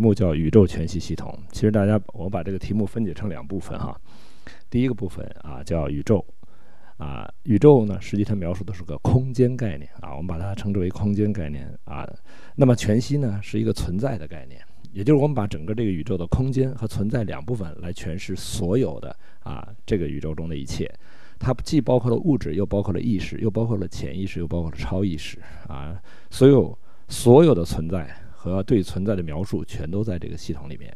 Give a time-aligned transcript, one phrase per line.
[0.00, 1.38] 题目叫宇宙全息系统。
[1.52, 3.94] 其实大家，我把这个题目分解成两部分哈。
[4.70, 6.24] 第一个部分啊叫宇宙，
[6.96, 12.08] 啊宇宙呢实际它描述的是个空间概念啊，我们把它称之为空间概念啊。
[12.56, 14.58] 那么全息呢是一个存在的概念，
[14.90, 20.90] 也就是我们把整个这个宇宙的空间和存在两部分来诠释所有的啊这个宇宙中的一切。
[21.38, 25.38] 它既包括了物质，又包括了意识，又包括了潜意识，又包括了超意识
[25.68, 28.08] 啊，所有所有的存在
[28.42, 30.90] 和对存在的描述，全都在这个系统里面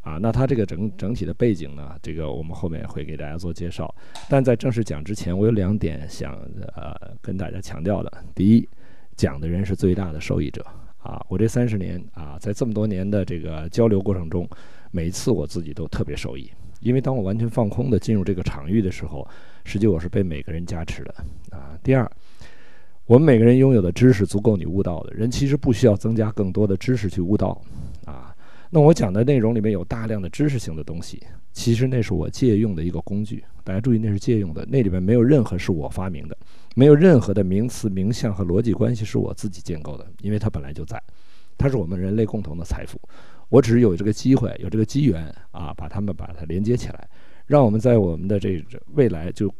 [0.00, 0.16] 啊。
[0.16, 3.94] 那它这个整整体的背景呢，这个我们后面会给大家做介绍。
[4.26, 6.32] 但在正式讲之前，我有两点想
[6.74, 8.10] 呃跟大家强调的。
[8.34, 8.66] 第一，
[9.16, 10.64] 讲的人是最大的受益者
[10.96, 11.22] 啊。
[11.28, 14.48] 我这三十年啊，在这么多年的这个交流过程中，
[14.90, 19.28] 每一次我自己都特别受益，因为当我完全放空的进入这个场域的时候。
[19.64, 21.14] 实际我是被每个人加持的
[21.50, 21.78] 啊。
[21.84, 22.10] 第二，
[23.12, 27.60] 我们每个人拥有的知识足够你悟道的人，其实不需要增加更多的知识去悟道
[28.06, 28.34] 啊。
[28.70, 33.44] 那我讲的内容里面有大量的知识性的东西，其实那是我借用的一个工具。
[33.64, 36.34] 大家注意，那是借用的，那里面没有任何是我发明的，
[36.74, 40.98] 没有任何的名词、名相和逻辑关系是我自己建构的，因为它本来就在，
[41.58, 42.98] 它是我们人类共同的财富。
[43.50, 47.06] 我只是有这个机会，有这个机缘啊，把它们把它连接起来。
[47.46, 49.52] 让我们在我们的这未来就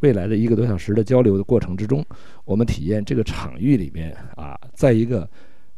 [0.00, 2.04] 未来的一个多小时的交流的过程之中，
[2.44, 5.28] 我们体验这个场域里面啊，在一个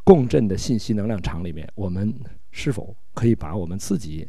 [0.03, 2.13] 共振的信息能量场里面，我们
[2.51, 4.27] 是否可以把我们自己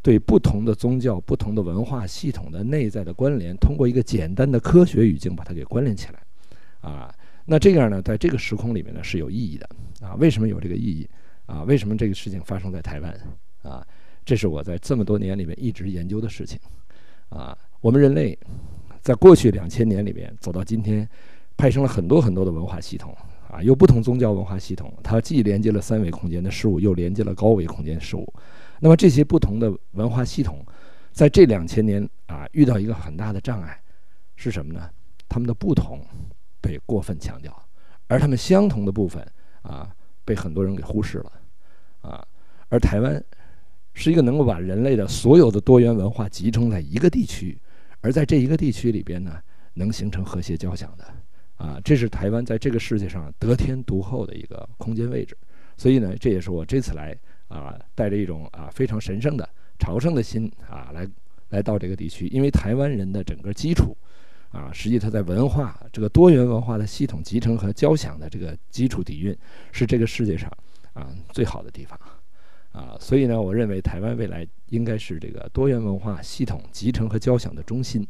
[0.00, 6.22] 对不同的宗教、不同的文化系统的内在的关联，通过一个简单的科学语境把它给关联起来？
[6.80, 7.12] 啊，
[7.44, 9.68] 那这样呢，在这个时空里面呢是有意义的
[10.00, 10.14] 啊。
[10.14, 11.08] 为什么有这个意义
[11.46, 11.64] 啊？
[11.64, 13.12] 为什么这个事情发生在台湾
[13.62, 13.84] 啊？
[14.28, 16.60] 这是我在这么多年里面一直研究的事情。
[17.30, 18.38] 啊，我们人类
[19.00, 21.08] 在过去两千年里面走到今天，
[21.56, 23.16] 派生了很多很多的文化系统
[23.50, 28.30] 啊，有不同宗教文化系统，它既连接了三维空间的事物，又连接了高维空间事物。
[28.80, 30.62] 那么这些不同的文化系统，
[31.10, 33.80] 在这两千年啊，遇到一个很大的障碍
[34.36, 34.90] 是什么呢？
[35.26, 36.04] 他们的不同
[36.60, 37.50] 被过分强调，
[38.08, 39.26] 而他们相同的部分
[39.62, 39.90] 啊，
[40.26, 41.32] 被很多人给忽视了
[42.02, 42.22] 啊，
[42.68, 43.24] 而台湾。
[43.98, 47.58] 是一个能够把人类的所有的多元文化集中在一个地区，
[48.00, 49.40] 而在这一个地区里边呢，
[49.74, 51.04] 能形成和谐交响的，
[51.56, 55.36] 啊，这是台湾在这个世界上得天独厚的一个空间位置。
[55.76, 57.12] 所以呢，这也是我这次来
[57.48, 59.48] 啊，带着一种啊非常神圣的
[59.80, 61.04] 朝圣的心啊，来
[61.48, 63.96] 来到这个地区，因为台湾人的整个基础
[64.50, 69.36] 啊，实际它在文化这个多元文化的系统集成和交响的这个基础底蕴，
[69.72, 70.48] 是这个世界上
[70.92, 71.98] 啊最好的地方。
[72.78, 78.06] 啊，所以呢，我认为台湾未来应该是这个多元文化系统集成和交响的中心，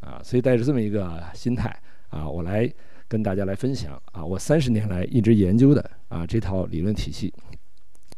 [0.00, 1.72] 啊，所以带着这么一个心态
[2.08, 2.68] 啊，我来
[3.06, 7.32] 跟大家来分享啊，我三十年来一直研究的啊这套理论体系。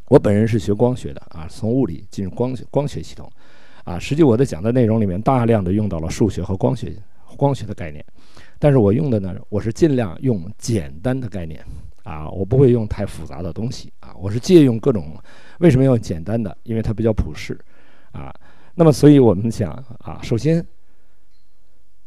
[0.08, 3.30] 我本人是学光学的啊，从物理进入光学光学系统，
[3.84, 6.96] 啊，实际我在讲的内容里面大量的用到了数学和光学
[7.36, 8.02] 光学的概念，
[8.58, 11.62] 但是我用的呢，我是尽量用简单的概念。
[12.02, 15.16] 啊，我不会用太复杂的东西啊，我是借用各种，
[15.58, 16.56] 为什么要简单的？
[16.62, 17.58] 因为它比较普适，
[18.12, 18.34] 啊，
[18.74, 20.66] 那么所以我们想啊，首先，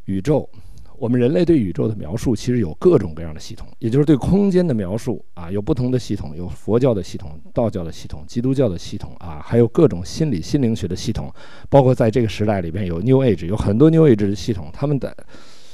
[0.06, 0.50] 宇宙，
[0.98, 11.32] 我们人类对宇宙的描述其实有各种各样的系统，也就是对空间的描述啊，有不同的系统，有佛教的系统、道教的系统、基督教的系统啊，还有各种心理心灵学的系统，
[11.70, 15.16] 包括在这个时代里边有 New Age，有很多 New Age 的系统，他们的。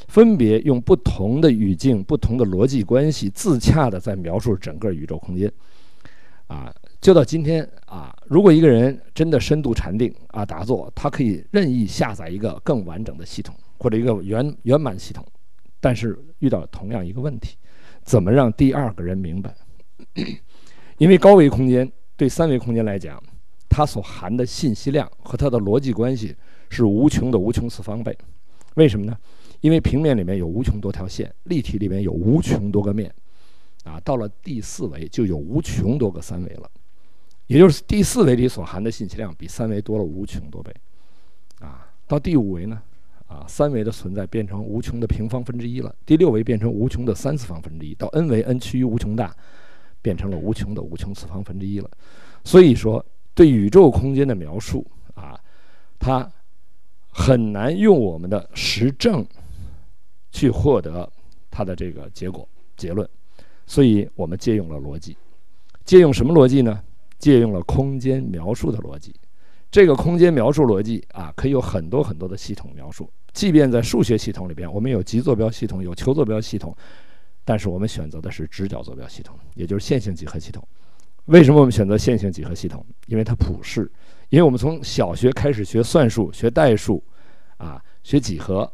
[0.09, 5.49] 分别用不同的语境、不同的逻辑关系，自洽地在描述整个宇宙空间。
[6.47, 15.23] 啊，就到今天啊，如果一个人真的深度禅定啊，打坐，他可以任意下载一个更完整的系统或者一个圆圆满系统，
[15.79, 17.55] 但是遇到同样一个问题，
[18.01, 19.55] 怎么让第二个人明白？
[20.97, 23.21] 因为高维空间对三维空间来讲，
[23.69, 26.35] 它所含的信息量和它的逻辑关系
[26.71, 28.17] 是无穷的无穷次方倍。
[28.73, 29.15] 为什么呢？
[29.61, 33.13] 因为平面里面有无穷多条线，立体里面有无穷多个面，
[33.83, 36.69] 啊，到了第四维就有无穷多个三维了，
[37.47, 40.73] 也就是第四维里所含的信息量比三维多了无穷多倍，
[41.59, 42.81] 啊，到第五维呢，
[43.27, 49.35] 啊，三维的存在变成无穷的平方分之一了，第六维变成无穷的三次方分之一，到 n 维 n 趋于无穷大，
[50.01, 51.89] 变成了无穷的无穷次方分之一了，
[52.45, 54.85] 所以说对宇宙空间的描述
[55.15, 55.37] 啊，
[55.99, 56.31] 它
[57.11, 59.25] 很难用我们的实证。
[60.31, 61.09] 去获得
[61.49, 62.47] 它的这个结果
[62.77, 63.07] 结论，
[63.65, 65.17] 所以我们借用了逻辑，
[65.85, 66.81] 借用什么逻辑呢？
[67.17, 69.13] 借用了空间描述的逻辑。
[69.69, 73.09] 这个空间描述逻辑啊，可以有很多很多的系统描述。
[73.33, 76.75] 即便在数学系统里边，我们有极坐标系统，有球坐标系统，
[77.45, 80.65] 但是我们选择的是直角坐标系统，也就是线性几何系统。
[81.25, 82.83] 为什么我们选择线性几何系统？
[83.05, 83.91] 因为它普适，
[84.29, 87.03] 因为我们从小学开始学算术、学代数，
[87.57, 88.71] 啊，学几何，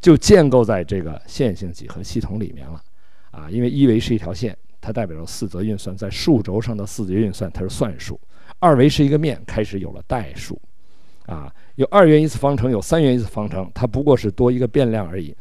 [0.00, 2.82] 就建构在这个线性几何系统里面了，
[3.30, 8.14] 啊，因为一维是一条线，它代表着四则运算，在数轴上的四则运算它是算术；
[8.58, 10.60] 二维是一个面，开始有了代数，
[11.26, 15.36] 啊，有二元一次方程，有三元一次方程，它不过是多一个变量而已。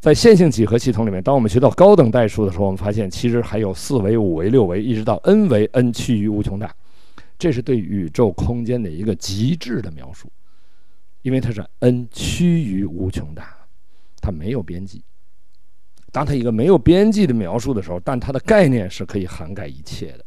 [0.00, 6.74] 在线性几何系统里面，当我们学到高等代数的时候，我们发现其实还有四维、五维、六维，一直到 n 维，n 趋于无穷大。
[7.38, 10.28] 这是对宇宙空间的一个极致的描述，
[11.22, 13.56] 因为它是 n 趋于无穷大，
[14.22, 15.04] 它没有边际。
[16.10, 20.24] 当它一个没有边际的描述的时候，但它的概念是可以涵盖一切的，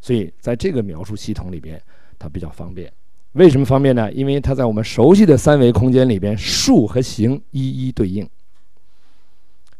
[0.00, 1.80] 所以在这个描述系统里边，
[2.18, 2.92] 它比较方便。
[3.32, 4.10] 为什么方便呢？
[4.12, 8.28] 因为它在我们熟悉的三维空间里边，数和形一一对应。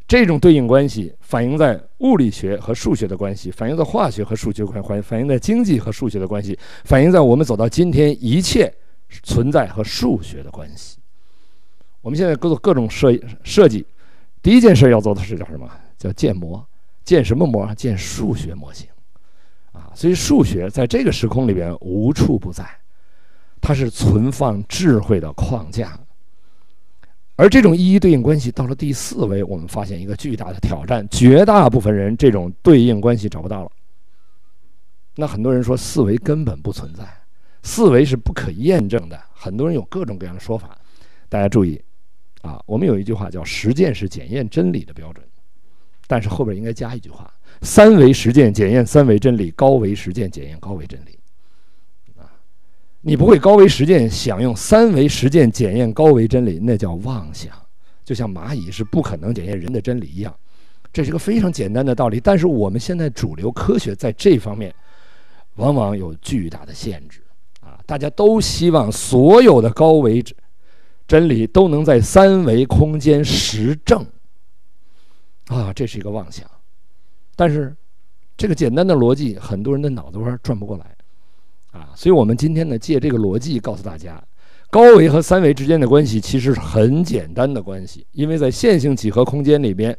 [0.07, 8.73] 这种对应关系反映在物理学和数学的关系，反映在化学和数学关系，反映在经济和数学的关系，反映在我们走到今天一切
[9.23, 10.99] 存在和数学的关系。
[12.09, 13.13] 我们现在做各种设
[13.45, 13.85] 设计，
[14.41, 15.71] 第一件事要做的是叫什么？
[15.99, 16.67] 叫建模。
[17.05, 17.71] 建什么模？
[17.75, 18.89] 建数学模型。
[19.73, 22.67] 啊，所以数学在这个时空里边无处不在，
[23.61, 26.01] 它是存放智慧的框架。
[27.37, 33.71] 而这种一一对应关系到了第四维，我们发现一个巨大的挑战：绝大部分人这种对应关系找不到了。
[35.15, 37.05] 那很多人说四维根本不存在，
[37.63, 39.21] 四维是不可验证的。
[39.35, 40.75] 很多人有各种各样的说法。
[41.31, 41.79] 大家注意，
[42.43, 45.27] 啊，我们有一句话叫“实践是检验真理的标准”，
[46.07, 47.33] 但是后边应该加一句话
[47.63, 51.19] ：“三维实践检验三维真理，高维实践检验高维真理。”
[52.17, 52.31] 啊
[53.01, 57.53] 你不会高维实践，想用三维实践检验高维真理，那叫妄想。
[58.05, 60.35] 就像蚂蚁是不可能检验人的真理一样，
[60.93, 62.19] 这是个非常简单的道理。
[62.19, 64.75] 但是我们现在主流科学在这方面，
[65.57, 67.23] 往往有巨大的限制
[67.61, 67.79] 啊！
[67.87, 70.25] 大家都希望所有的高维
[71.09, 74.07] 真理都能在三维空间实证
[75.47, 76.47] 啊，这是一个妄想。
[77.35, 77.75] 但是
[78.37, 80.95] 这个简单的逻辑，很多人的脑子瓜转不过来。
[81.73, 84.23] 啊，所以我们今天呢，借这个逻辑告诉大家，
[84.71, 89.97] 高维和三维之间的关系其实是很简单的关系，因为在线性几何空间里边，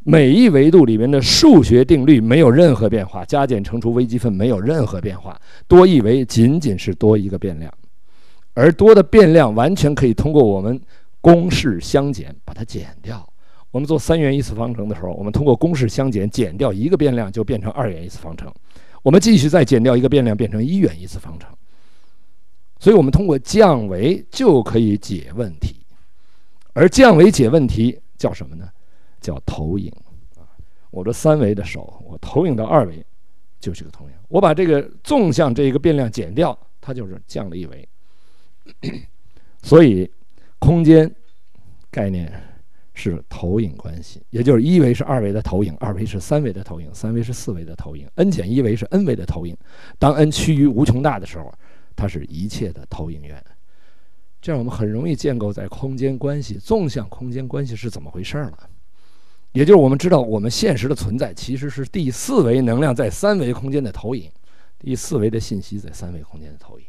[0.00, 7.72] 每一维度里面的数学定律没有任何变化，加减乘除微积分没有任何变化，多一维仅仅是多一个变量，
[8.58, 10.80] 而多的变量完全可以通过我们
[11.20, 13.24] 公式相减把它减掉。
[13.70, 18.52] 我们做三元一次方程的时候，我们通过公式相减减掉一个变量，就变成二元一次方程。
[19.04, 21.48] 我们继续再减掉一个变量，变成一元一次方程。
[22.80, 25.76] 所以，我们通过降维就可以解问题。
[26.72, 28.68] 而降维解问题叫什么呢？
[29.20, 29.88] 叫投影。
[30.36, 30.42] 啊，
[30.90, 33.06] 我的三维的手，我投影到二维，
[33.60, 34.10] 就是个投影。
[34.26, 37.88] 我把这个纵向这一个变量减掉，它就是降了一维。
[39.62, 40.10] 所以，
[40.58, 41.10] 空间
[41.90, 42.32] 概念。
[43.00, 49.56] 是投影关系，也就是一维是二维的投影，二维是三维的投影，三维是四维的投影，n 减一维是 n 维的投影。
[50.00, 51.54] 当 n 趋于无穷大的时候，
[51.94, 53.40] 它是一切的投影源。
[54.42, 58.68] 这样我们很容易建构在空间关系、纵向空间关系是怎么回事了。
[59.52, 64.28] 也就是我们知道，我们现实的存在其实是第四维能量在三维空间的投影，
[64.76, 66.86] 第四维的信息在三维空间的投影。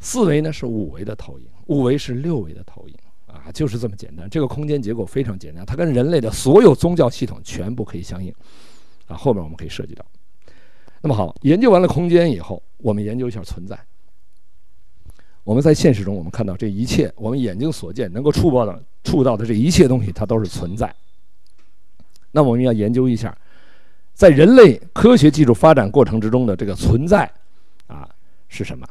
[0.00, 2.94] 四维呢是五维的投影，五维是六维的投影。
[3.32, 4.28] 啊，就是这么简单。
[4.28, 8.34] 这个空间结构非常简单，它跟人类的所有宗教系统全部可以相应。
[9.06, 10.04] 啊，后面我们可以涉及到。
[11.00, 13.78] 那么好，研究完了空间以后，我们研究一下存在。
[15.44, 20.92] 我们在现实中，我们看到这一切，我们眼睛所见能够触摸的、触到的这一切东西，它都是存在。
[22.32, 23.36] 那我们要研究一下，
[24.12, 27.32] 在人类科学技术发展过程之中的这个存在，
[27.86, 28.08] 啊，
[28.48, 28.84] 是什么？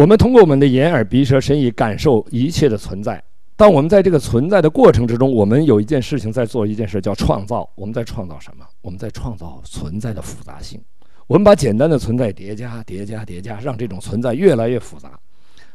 [0.00, 3.22] 我们通过我们的眼耳鼻舌身意感受一切的存在。
[3.54, 7.68] 当我们在这个存在的过程之中，我们有一件事情在做，一件事叫创造。
[7.74, 8.64] 我们在创造什么？
[8.80, 10.80] 我们在创造存在的复杂性。
[11.26, 15.20] 我们把简单的存在叠加、叠加、叠加，让这种存在越来越复杂，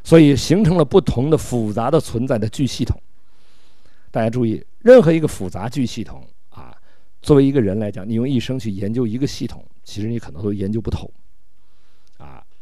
[0.02, 3.00] 所以形成了不同的复杂的存在的巨系统。
[4.10, 6.74] 大家注意，任何一个复杂巨系统啊，
[7.22, 11.08] 作为一个人来讲，你用一生去研究一个系统，其实你可能都研究不透。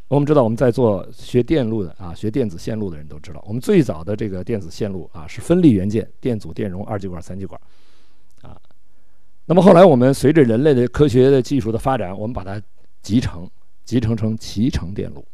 [0.08, 7.60] 我们知道，我们在做学电路的啊，学电子线路的人都知道，我们最早的这个电子线路啊是分立元件，电阻、电容、二极管、三极管，
[8.42, 8.56] 啊，
[9.46, 12.60] 那么后来我们随着人类的科学的技术的发展，我们把它
[13.02, 13.48] 集成，
[13.84, 15.26] 集成成集成电路，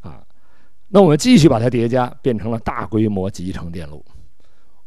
[0.00, 0.24] 啊，
[0.88, 4.04] 那我们继续把它叠加，变成了大规模集成电路。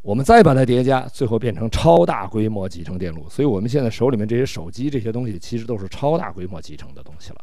[0.02, 3.30] 我们再把它叠加，最后变成超大规模集成电路。
[3.30, 7.38] 所以我们现在手里面这些手机这些东西，其实都是超大规模集成的东西了。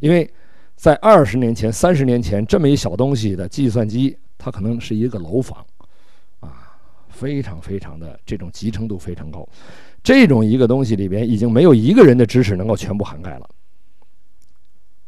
[0.00, 0.30] 因为
[0.76, 5.64] 在二十年前、三十年前，这么一小东西的计算机，它可能是一个楼房，
[6.40, 6.76] 啊，
[7.08, 9.48] 非常非常的这种集成度非常高。
[10.02, 13.48] 这种一个东西里边，已经没有一个人的知识能够全部涵盖了，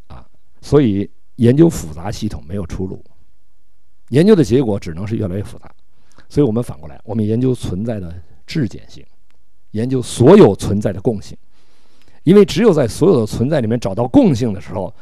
[0.06, 0.24] 啊，
[0.62, 3.04] 所以研究复杂系统没有出路，
[4.08, 5.70] 研究的结果只能是越来越复杂。
[6.28, 8.14] 所以我们反过来，我们研究存在的
[8.46, 9.04] 质简性，
[9.72, 11.36] 研究所有存在的共性，
[12.22, 14.92] 因为只有在所有的存在里面找到共性的时候，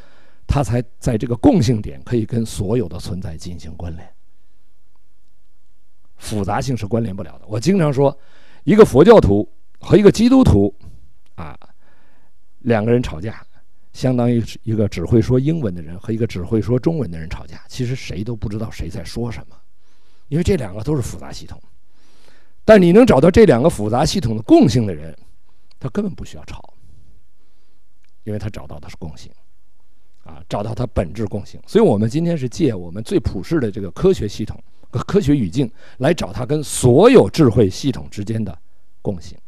[0.46, 4.08] 它才在这个共性点可以跟所有的存在进行关联。
[6.16, 7.44] 复杂性是关联不了的。
[7.46, 8.16] 我经常说，
[8.62, 9.46] 一个佛教徒
[9.80, 10.74] 和一个基督徒，
[11.34, 11.58] 啊，
[12.60, 13.44] 两个人吵架，
[13.92, 19.56] 相当于一个只会说英文的人和一个只会说中文的人吵架，其实谁都不知道谁在说什么。
[20.28, 21.60] 因为这两个都是复杂系统，
[22.64, 25.14] 但你能找到这两个复杂系统的共性的人，
[25.78, 26.72] 他根本不需要吵，
[28.22, 29.30] 因为他找到的是共性，
[30.24, 31.60] 啊，找到它本质共性。
[31.66, 38.56] 所以我们今天是借我们最普世的这个科学系统和科学语境来找它跟所有智慧系统之间的
[39.00, 39.38] 共性。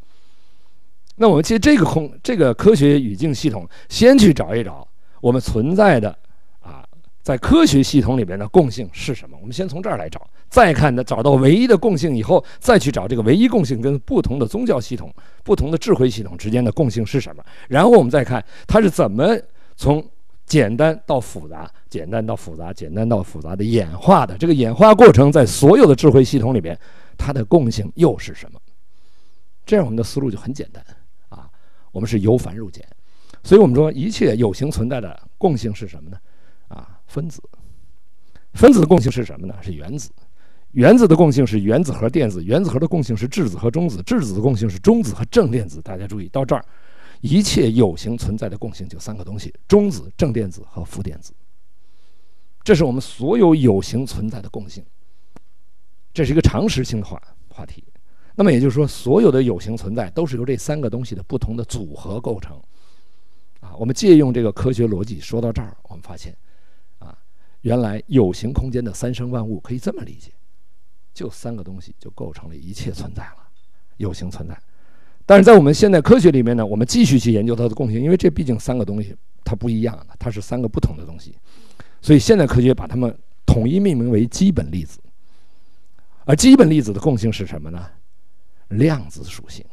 [1.16, 4.86] 那我们借这个空这个科学语境系统，先去找一找
[5.20, 6.16] 我们存在的
[6.60, 6.84] 啊。
[7.22, 9.36] 在科学系统里边的共性是什么？
[9.40, 17.42] 我们先从这儿来找，再看呢，找到唯一的共性以后，再去找这个唯一共性跟不同的宗教系统、不同的智慧系统之间的共性是什么。
[17.66, 19.36] 然后我们再看它是怎么
[19.74, 20.06] 从
[20.46, 24.38] 简单到复杂、简单到复杂、简单到复杂的演化的。
[24.38, 26.78] 这个演化过程在所有的智慧系统里边，
[27.18, 28.60] 它的共性又是什么？
[29.66, 30.82] 这样我们的思路就很简单
[31.28, 31.50] 啊。
[31.90, 32.86] 我们是由繁入简，
[33.42, 36.16] 所以我们说一切有形存在的共性是什么呢？
[36.68, 37.42] 啊分子，
[38.54, 39.54] 分子的共性是什么呢？
[39.60, 40.10] 是原子。
[40.72, 42.44] 原子的共性是原子核、电子。
[42.44, 44.02] 原子核的共性是质子和中子。
[44.02, 45.80] 质子的共性是中子和正电子。
[45.80, 46.62] 大家注意到这儿，
[47.20, 51.32] 一切有形存在的共性就三个东西：中子、正电子和负电子。
[52.62, 54.84] 这是我们所有有形存在的共性。
[56.12, 57.84] 这是一个常识性的话话题。
[58.34, 62.60] 那么也就是说，所有的有形存在都是由这三个东西的不同的组合构成。
[63.60, 66.36] 啊，我们借用这个科学逻辑说到这儿，我们发现。
[66.98, 67.16] 啊
[67.62, 70.30] 原来有形空间的三生万物可以这么理解，
[71.12, 73.48] 就三个东西就构成了一切存在了，
[73.96, 74.56] 有形存在。
[75.26, 79.14] 但是在我们现代科学里面呢，我们继续去研究它的共性，因为这毕竟三个东西
[79.44, 81.34] 它不一样的，它是三个不同的东西，
[82.00, 83.12] 所以现代科学把它们
[83.44, 85.00] 统一命名为基本粒子。
[86.24, 87.84] 而基本粒子的共性是什么呢？
[88.68, 89.64] 量子属性。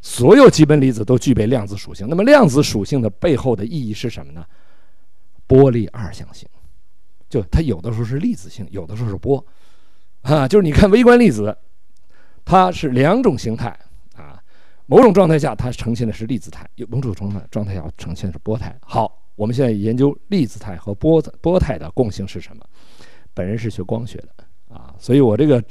[0.00, 2.08] 所有基本粒子都具备量子属性。
[2.08, 4.44] 那么量子属性的背后的意义是什么呢？
[5.46, 6.48] 波粒二象性。
[7.28, 9.44] 就它有的时候是粒子性，有的时候是波，
[10.22, 11.56] 啊，就是你看微观粒子，
[12.44, 13.76] 它是两种形态，
[14.90, 18.74] 某种状态下它呈现的是粒子态，有某种状态状态下呈现的是波态。
[18.80, 22.64] 好，我们现在研究粒子态和波波态的共性是什么？
[23.34, 25.62] 本人是学光学的啊，所以我这个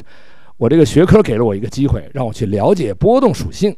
[0.55, 3.75] 我这个学科给了我一个机会，让我去了解波动属性。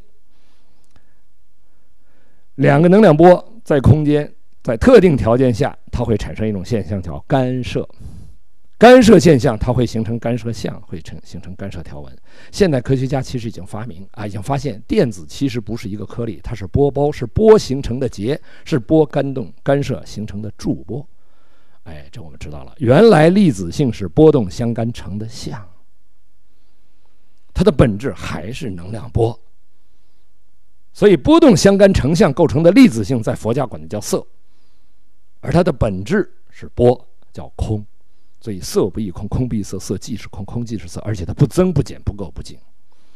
[2.56, 4.32] 两个能量波在空间。
[4.62, 7.88] 在特定条件下，它会产生一种现象叫干涉。
[8.80, 12.16] 干涉现象它会形成干涉相，会成形成干涉条纹。
[12.50, 21.06] 现代科学家其实已经发明啊，已经发现电子其实不是一个颗粒，它是波包，是波形成的结，是波干动干涉形成的驻波。
[21.82, 22.72] 哎，这我们知道了。
[22.78, 25.62] 原来粒子性是波动相干成的相，
[27.52, 29.38] 它的本质还是能量波。
[30.94, 34.26] 所以波动相干成像构成的粒子性，在佛家管它叫色。
[35.40, 37.84] 而它的本质是波，叫空，
[38.40, 42.58] 所以色不异空，空必色，色即是空，空即是色，而且它不增不减，不垢不净。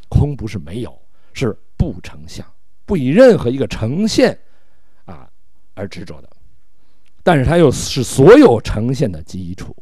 [0.08, 0.96] 空不是没有，
[1.32, 2.46] 是不成相，
[2.84, 4.38] 不以任何一个呈现
[5.06, 5.28] 啊
[5.74, 6.28] 而执着的，
[7.22, 9.74] 但是它又是所有呈现的基础。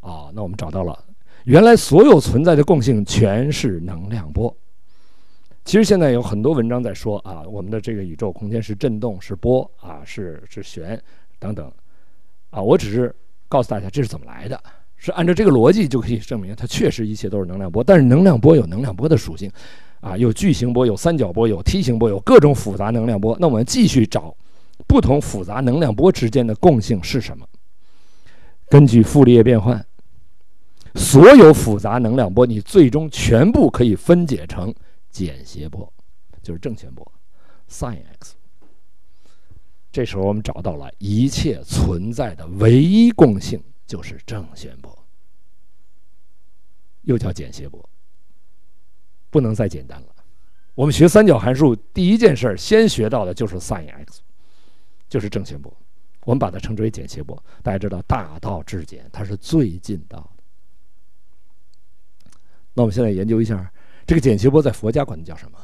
[0.00, 1.04] 啊，那我们找到了，
[1.44, 4.54] 原来所有存在的共性全是能量波。
[5.64, 11.00] 其实现在有很多文章在说啊，我们的这个宇宙空间是振动，是波啊，是是旋
[11.38, 11.72] 等等，
[12.50, 13.14] 啊，我只是
[13.52, 14.58] 告诉大家这是怎么来的，
[14.96, 17.84] 是按照这个逻辑就可以证明它确实一切都是能量波。
[17.84, 19.52] 但是能量波有能量波的属性，
[20.00, 23.36] 啊，有矩形波，有三角波，有梯形波，有各种复杂能量波。
[23.38, 24.34] 那我们继续找
[24.86, 27.46] 不同复杂能量波之间的共性是什么？
[28.70, 29.84] 根据傅立叶变换，
[30.94, 34.74] 所有复杂能量波你最终全部可以分解成。
[35.10, 35.92] 简谐波
[36.42, 37.06] 就是正弦波
[37.68, 38.34] ，sin x。
[39.92, 44.98] 这时候我们找到了一切存在的唯一共性，就是正弦波。
[47.02, 47.86] 又叫简谐波，
[49.28, 50.06] 不能再简单了。
[50.74, 54.22] 我们学三角函数第一件事儿，先学到的就是 sin x，
[55.08, 55.70] 就是正弦波。
[56.24, 57.44] 我们把它称之为简谐波。
[57.62, 60.44] 大家知道，大道至简，它是最近道的。
[62.72, 63.70] 那我们现在研究一下，
[64.06, 65.58] 这个简谐波在佛家管它叫什么？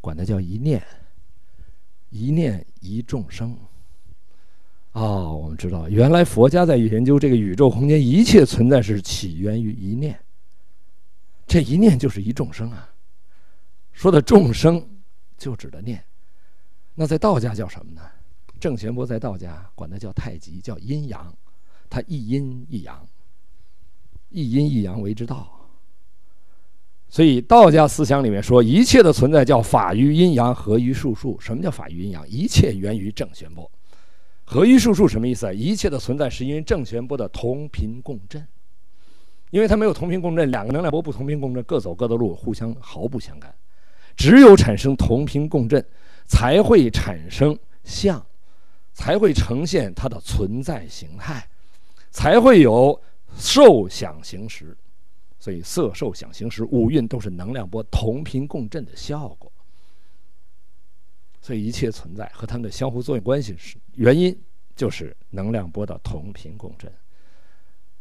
[0.00, 0.84] 管它叫一念，
[2.10, 3.56] 一念一众生。
[4.92, 10.16] 哦，我们知道，原来佛家在研究这个宇宙空间一切存在是起源于一念，
[11.46, 12.88] 这一念就是一众生啊。
[13.92, 14.84] 说的众生
[15.36, 16.04] 就指的念，
[16.94, 18.02] 那在道家叫什么呢？
[18.60, 21.36] 正玄波在道家管它叫太极，叫阴阳，
[21.90, 23.06] 它一阴一阳，
[24.30, 25.63] 一阴一阳为之道。
[27.14, 31.38] 所以道家思想里面说，一切的存在叫法于阴阳，合于术数。
[31.38, 32.28] 什么叫法于阴阳？
[32.28, 33.70] 一切源于正弦波，
[34.42, 35.52] 合于术数什么意思啊？
[35.52, 38.44] 一切的存在是因为正弦波的同频共振，
[39.50, 43.54] 因为它没有同频共振，两个能量波不同频共振，各走各的路，互相毫不相干。
[44.16, 45.86] 只有产生同频共振，
[46.26, 48.20] 才会产生相，
[48.92, 51.46] 才会呈现它的存在形态，
[52.10, 53.00] 才会有
[53.36, 54.76] 受想行识。
[55.44, 59.52] 所以色受想行识五蕴都是能量波同频共振的效果。
[61.42, 64.34] 所以一切存在和它们的相互作用关系是原因，
[64.74, 66.90] 就是能量波的同频共振。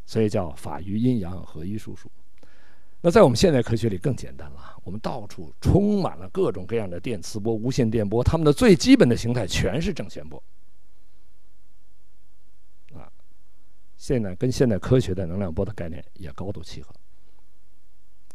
[0.05, 2.09] 所以叫法于阴阳，合于术数。
[3.01, 10.41] 那在我们现代科学里更简单了，我们到处充满了各种各样的电磁波、无线电波，它们的最基本的形态全是正弦波。
[12.93, 13.11] 啊，
[13.97, 16.95] 现在跟现代科学的能量波的概念也高度契合。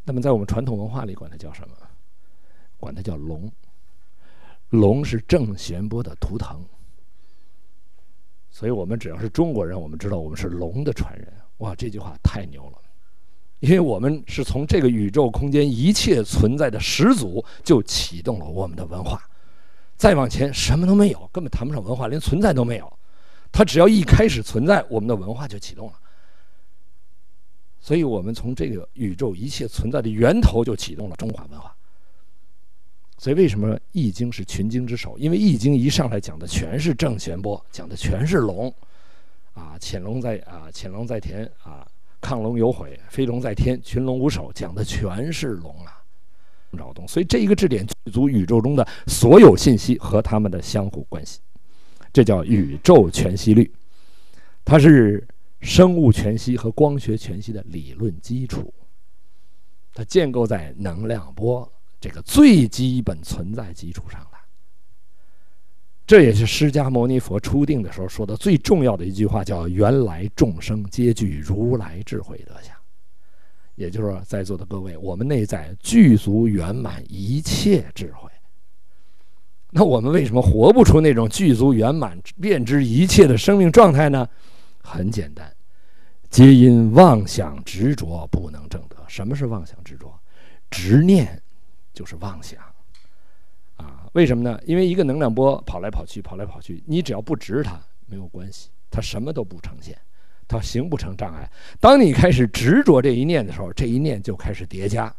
[0.09, 1.75] 那么在我们传统文化里，管它叫什么？
[2.79, 3.53] 管它叫龙。
[4.71, 6.65] 龙是正弦波的图腾。
[8.49, 11.31] 所以我们只要是中国人，我们知道我们是龙的传人。
[11.59, 12.79] 哇，这句话太牛了！
[13.61, 19.23] 因为我们是从这个宇宙空间一切存在的始祖就启动了我们的文化，
[19.95, 22.91] 再往前什么都没有，根本谈不上文化，连存在都没有。
[23.53, 25.93] 它只要一开始存在，我们的文化就启动了。
[27.81, 31.75] 所以我们从这个宇宙一切存在的源头就启动了中华文化。
[33.17, 35.17] 所以为什么《易经》是群经之首？
[35.19, 38.73] 因为《易经》一上来讲的全是正弦波，讲的全是龙，
[39.55, 41.87] 啊，潜龙在啊，潜龙在田啊。
[42.21, 46.03] 亢龙有悔，飞龙在天，群龙无首，讲的全是龙啊，
[46.73, 47.07] 扰动。
[47.07, 51.39] 所以这一个质点具足宇宙中的所有信息和它们的相互关系，
[52.13, 53.73] 这叫宇宙全息律，
[54.65, 55.25] 它是
[55.61, 58.73] 生物全息和光学全息的理论基础，
[59.93, 64.39] 它建构在能量波这个最基本存在基础上的。
[66.07, 72.75] 这也是释迦牟尼佛初定的时候说的最重要的一句话，叫“原来众生皆具如来智慧德相”。
[73.77, 78.31] 也就是说，在座的各位，我们内在具足圆满一切智慧。
[79.71, 84.27] 那我们为什么活不出那种具足圆满、遍知一切的生命状态呢？
[84.89, 85.55] 很简单，
[86.31, 88.97] 皆因妄想执着不能证得。
[89.07, 90.19] 什么是妄想执着？
[90.71, 91.41] 执念
[91.93, 92.59] 就是妄想
[93.77, 94.09] 啊。
[94.15, 94.59] 为什么呢？
[94.65, 99.97] 因为一个能量波跑来跑去，跑来跑去，你只要不执它，没有关系，它什么都不呈现，
[100.47, 101.51] 它形不成障碍。
[101.79, 105.15] 当你开始执着这一念的时候，这一念就开始叠加，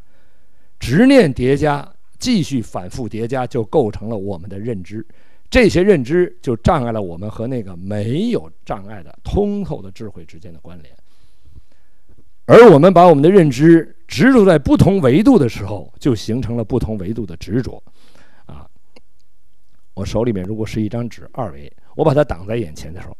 [0.79, 5.05] 执念叠加，继续反复叠加，就构成了我们的认知。
[5.49, 10.95] 这些认知就障碍了我们和那个没有障碍的通透的智慧之间的关联。
[12.45, 17.83] 而我们把我们的认知执着在不同维度的时候，就形成了不同维度的执着。
[18.45, 18.67] 啊
[19.93, 23.15] 我手里面如果是一张纸二维，我把它挡在眼前的时候，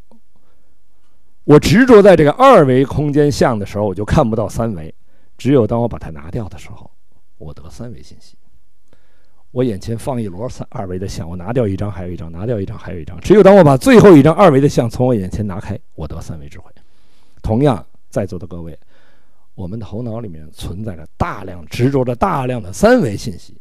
[1.44, 4.94] 我执着在这个二维空间像的时候，我就看不到三维。
[5.38, 6.90] 只有当我把它拿掉的时候，
[7.38, 8.36] 我得三维信息。
[9.52, 13.20] 我眼前放一摞三二维的像，我拿掉一张还有一张，拿掉一张还有一张。
[13.20, 16.72] 只有当我把最后一张二维的像从我眼前拿开，我得三维智慧。
[17.42, 18.78] 同样，在座的各位，
[19.56, 23.58] 我们的头脑里面存在着大量执着着大量的三维信息。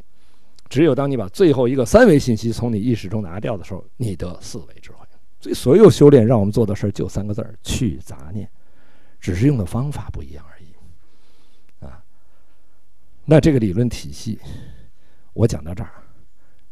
[0.69, 4.99] 只有当你把最后一个三维信息从你意识中拿掉的时候，你得四维智慧。
[5.41, 8.47] 所以，所有修炼让我们做的事儿就三个字儿：去杂念，
[9.21, 11.87] 只是用的方法不一样而已。
[11.87, 12.03] 啊，
[13.25, 14.39] 那这个理论体系，
[15.39, 15.91] 我讲到这儿，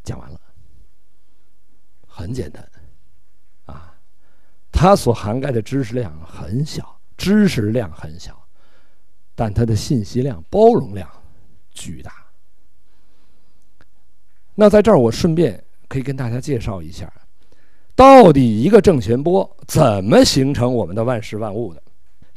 [0.02, 0.40] 讲完了，
[2.04, 2.68] 很简单，
[3.66, 3.94] 啊，
[4.72, 8.36] 它所涵盖的知识量很小，知识量很小，
[9.36, 11.08] 但它的信息量、包容量
[11.70, 12.12] 巨大。
[14.56, 17.08] 那在这儿，我顺便可以跟大家介绍一下，
[17.94, 21.80] 到底一个正弦波怎么形成我们的万事万物的？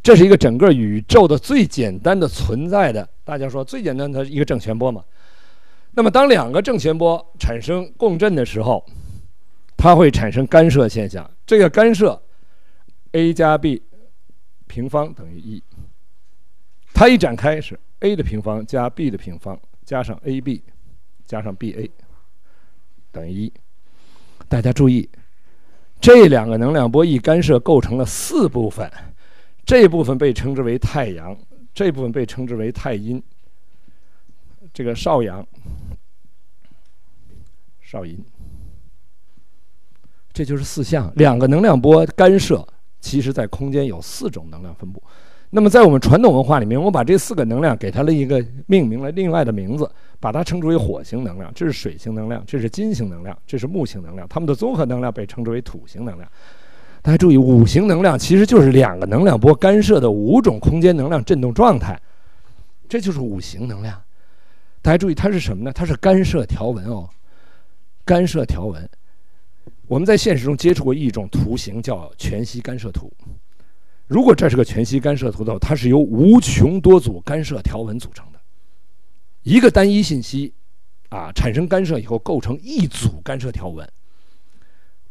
[0.03, 5.03] 这是一个整个宇宙的最简单的存在的，大家说最简单的一个正弦波嘛。
[5.99, 8.85] 那么当两个正弦波产生共振的时候，
[9.75, 11.29] 它会产生干涉现象。
[11.45, 12.23] 这个干涉
[13.11, 13.83] ，a 加 b
[14.65, 15.61] 平方等于一。
[16.93, 20.61] 它一展开是 a 的平方加 b 的平方加上 ab
[21.25, 21.91] 加上 ba
[23.11, 23.53] 等于一。
[24.47, 25.09] 大家注意，
[25.99, 28.89] 这两个能量波一干涉，构成了四部分。
[29.65, 31.37] 这部分被称之为太阳，
[31.73, 33.21] 这部分被称之为太阴。
[34.71, 35.45] 这个少阳、
[37.89, 38.15] 少阴。
[40.31, 42.63] 这就是四象，两个能量波干涉，
[43.01, 45.01] 其实在空间有四种能量分布。
[45.49, 56.29] 那么在我们传统文化里面，我把这四个能量给它了一个命名了另外的名字，把它称之为火星能量，这是水星能量，这是金星能量，这是木星能量，它们的综合能量被称之为土星能量。
[57.01, 61.99] 大家注意，五行能量其实就是两个能量波干涉的五种空间能量振动状态，
[62.87, 63.99] 这就是五行能量。
[64.83, 65.73] 大家注意，它是什么呢？
[65.73, 67.09] 它是干涉条纹哦，
[68.09, 68.89] 干涉条纹。
[69.85, 73.13] 我们在现实中接触过一种图形，叫全息干涉图。
[74.07, 78.39] 如果这是个全息干涉图的话，它是由无穷多组干涉条纹组成的。
[79.43, 80.51] 一个单一信息，
[81.09, 83.87] 啊，产生干涉以后构成一组干涉条纹。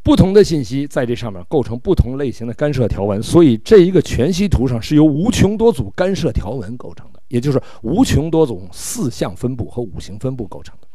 [0.02, 10.87] 不同的信息在这上面构成不同类型的干涉条纹，所以这一个全息图上是由无穷多组干涉条纹构成的，也就是无穷多种四象分布和五行分布构成的。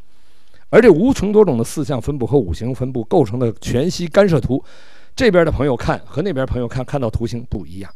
[0.74, 4.66] 而这无穷多种的四象分布和五行分布构成的全息干涉图，
[5.16, 7.94] 这边的朋友看和那边朋友看看到图形不一样。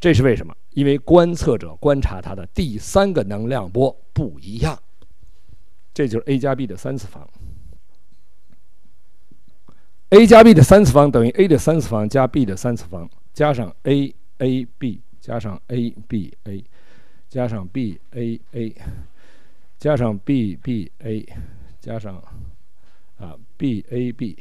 [0.00, 0.56] 这是为什么？
[0.70, 4.78] 因为观测者观察它的第三个能量波不一样。
[5.92, 7.28] 这就是 a 加 b 的三次方。
[10.08, 16.64] a 加 b 的三次方等于 a 的三次方加 b 的三次方加上 a a b 加上 a b a
[17.28, 18.74] 加上 b a a。
[19.80, 21.26] 加上 b b a，
[21.80, 22.22] 加上
[23.16, 24.36] 啊 b a b，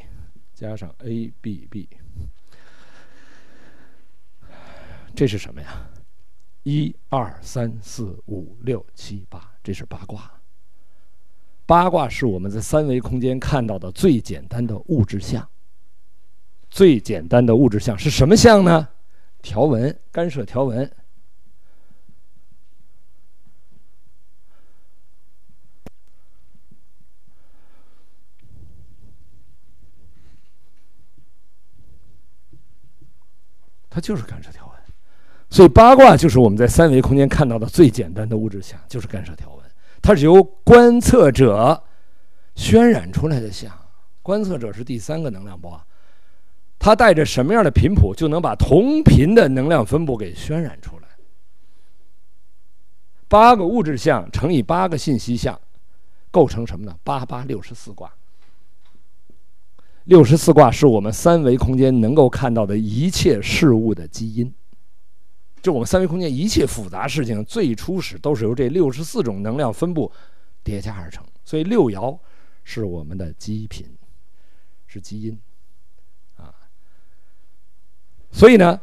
[0.54, 1.88] 加上 a b b，
[5.15, 5.89] 这是什么呀？
[6.63, 10.30] 一二三四五六七八，这是八卦。
[11.65, 15.49] 八卦是我们在三维空间看到的最简单的物质象。
[16.69, 18.89] 最简单的物质象是什么象呢？
[19.41, 20.91] 条纹，干涉条纹。
[33.89, 34.75] 它就是干涉条纹，
[35.49, 39.65] 所以八卦就是我们在三维空间看到的最简单的物质像，就是干涉条纹。
[40.02, 41.84] 它是由观测者
[42.56, 43.71] 渲染出来的像，
[44.21, 45.82] 观测者是第三个能量波，
[46.78, 51.08] 它带着什么样的频谱，就能把同频的能量分布给渲染出来。
[53.28, 55.60] 八个物质像乘以八个信息像，
[56.32, 56.95] 构成什么呢？
[57.04, 58.12] 八八六十四卦。
[60.09, 64.51] 六十四卦是我们三维空间能够看到的一切事物的基因，
[65.61, 70.11] 就我们三维空间一切复杂事情最初始都是由这六十四种能量分布
[70.63, 72.17] 叠加而成，所以六爻
[72.63, 73.85] 是我们的基品，
[74.87, 75.39] 是基因，
[76.37, 76.55] 啊，
[78.31, 78.81] 所以呢，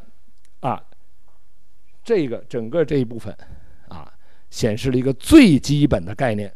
[0.61, 0.81] 啊，
[2.05, 3.37] 这个整个这一部分
[3.89, 4.09] 啊，
[4.49, 6.55] 显示了一个最基本的概念：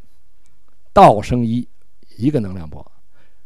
[0.93, 1.69] 道生一，
[2.17, 2.89] 一个能量波，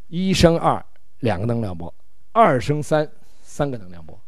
[0.08, 0.84] 一生二。
[1.24, 1.92] 两个能量波，
[2.32, 3.10] 二生三，
[3.40, 4.20] 三个能量波，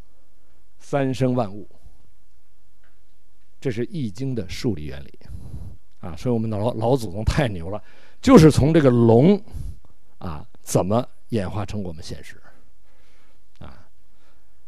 [0.79, 1.69] 三生万物。
[3.61, 5.19] 这是《易经》的数理原理，
[6.01, 7.83] 啊，所以我们的老老祖宗太牛了，
[8.23, 9.39] 就是从这个龙，
[10.19, 12.41] 啊，怎么演化成我们现实，
[13.59, 13.87] 啊，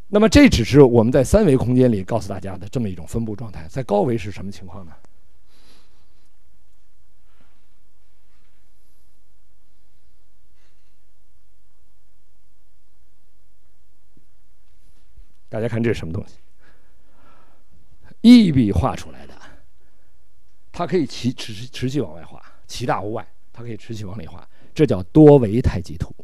[0.08, 4.92] 那么这只是我们在三维空间里告诉大家的这么一种分布状态，在高维是什么情况呢？
[15.48, 16.34] 大家看这是什么东西？
[18.20, 19.34] 一笔画出来的，
[20.72, 26.14] 它可以持持持续往外画，其大无外，它可以持续往里画，这叫多维太极图。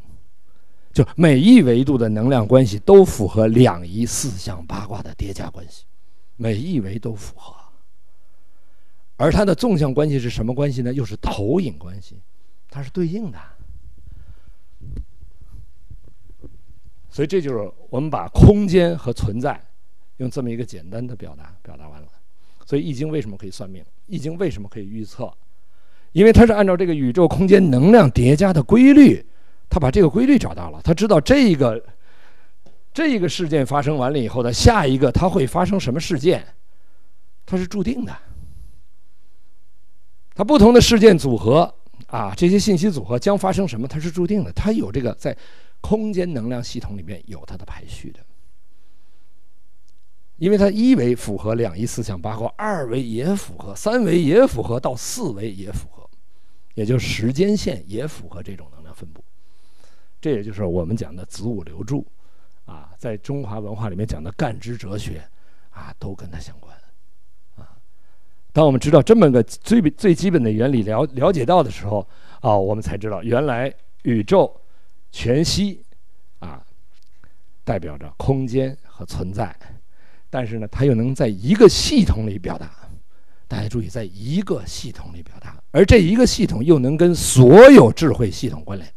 [0.93, 5.85] 就每一维度的能量关系都符合两仪四象八卦的叠加关系，
[6.37, 7.55] 每一维都符合。
[9.17, 10.93] 而它的纵向关系是什么关系呢？
[10.93, 12.21] 又是投影关系，
[12.69, 13.39] 它是对应的。
[17.15, 19.61] 所以这就是我们把空间和存在
[20.17, 22.09] 用这么一个简单的表达表达完了。
[22.67, 23.81] 所以《易经》为什么可以算命？
[24.09, 25.33] 《易经》为什么可以预测？
[26.11, 29.25] 因为它是按照这个宇宙空间能量叠加的规律，
[29.71, 30.81] 它把这个规律找到了。
[30.83, 31.81] 它知道这个
[32.93, 36.45] 这一个事件发生完了以后的下一个它会发生什么事件，
[37.47, 38.13] 它是注定的。
[40.35, 41.73] 它不同的事件组合
[42.09, 44.51] 啊，这些信息组合将发生什么，它是注定的。
[44.53, 45.37] 它有这个在
[45.85, 48.21] 空间能量系统里面有它的排序的。
[50.39, 56.09] 因为它一维符合两仪四象八卦，二维也符合，三维也符合，到四维也符合，
[56.73, 59.23] 也就是时间线也符合这种能量分布。
[60.23, 62.05] 这也就是我们讲的子午流注，
[62.65, 65.23] 啊，在中华文化里面讲的干支哲学，
[65.69, 66.75] 啊，都跟它相关。
[67.57, 67.77] 啊，
[68.55, 72.09] 当我们知道这么个最最基本的原理了了解到的时候，
[72.41, 74.51] 啊，我们才知道原来宇宙
[75.15, 75.81] 全息，
[76.41, 76.61] 啊，
[77.63, 79.55] 代表着空间和存在。
[80.29, 82.73] 但是呢，它又能在一个系统里表达。
[83.47, 88.93] 大家注意，在一个系统里表达，而这一个系统又能跟所有智慧系统关联。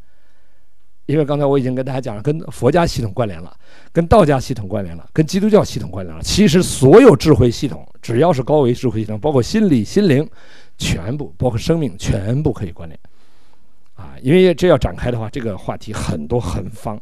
[1.06, 3.56] 因为刚才我已经跟大家讲了，跟佛家系统关联了，
[3.94, 6.24] 跟道家系统关联了，跟基督教系统关联了。
[6.24, 10.28] 其实所有智慧系统，只要是高维智慧系统，包括心理、心灵，
[10.80, 13.00] 全部包括生命，全部可以关联。
[13.98, 16.98] 啊，因为这要展开的话，这个话题很多、很方、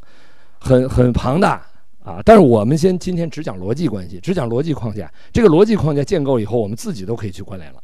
[0.58, 1.64] 很很庞大。
[2.06, 2.22] 啊！
[2.24, 5.12] 但是我们先今天只讲逻辑关系，只讲逻辑框架。
[5.34, 7.84] 这个逻辑框架建构以后，我们自己都可以去关联了。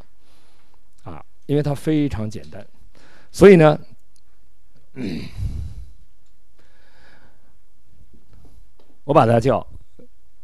[1.01, 2.63] 啊，因为它非常简单，
[3.31, 3.79] 所以呢，
[4.93, 5.23] 嗯，
[9.05, 9.65] 我把它叫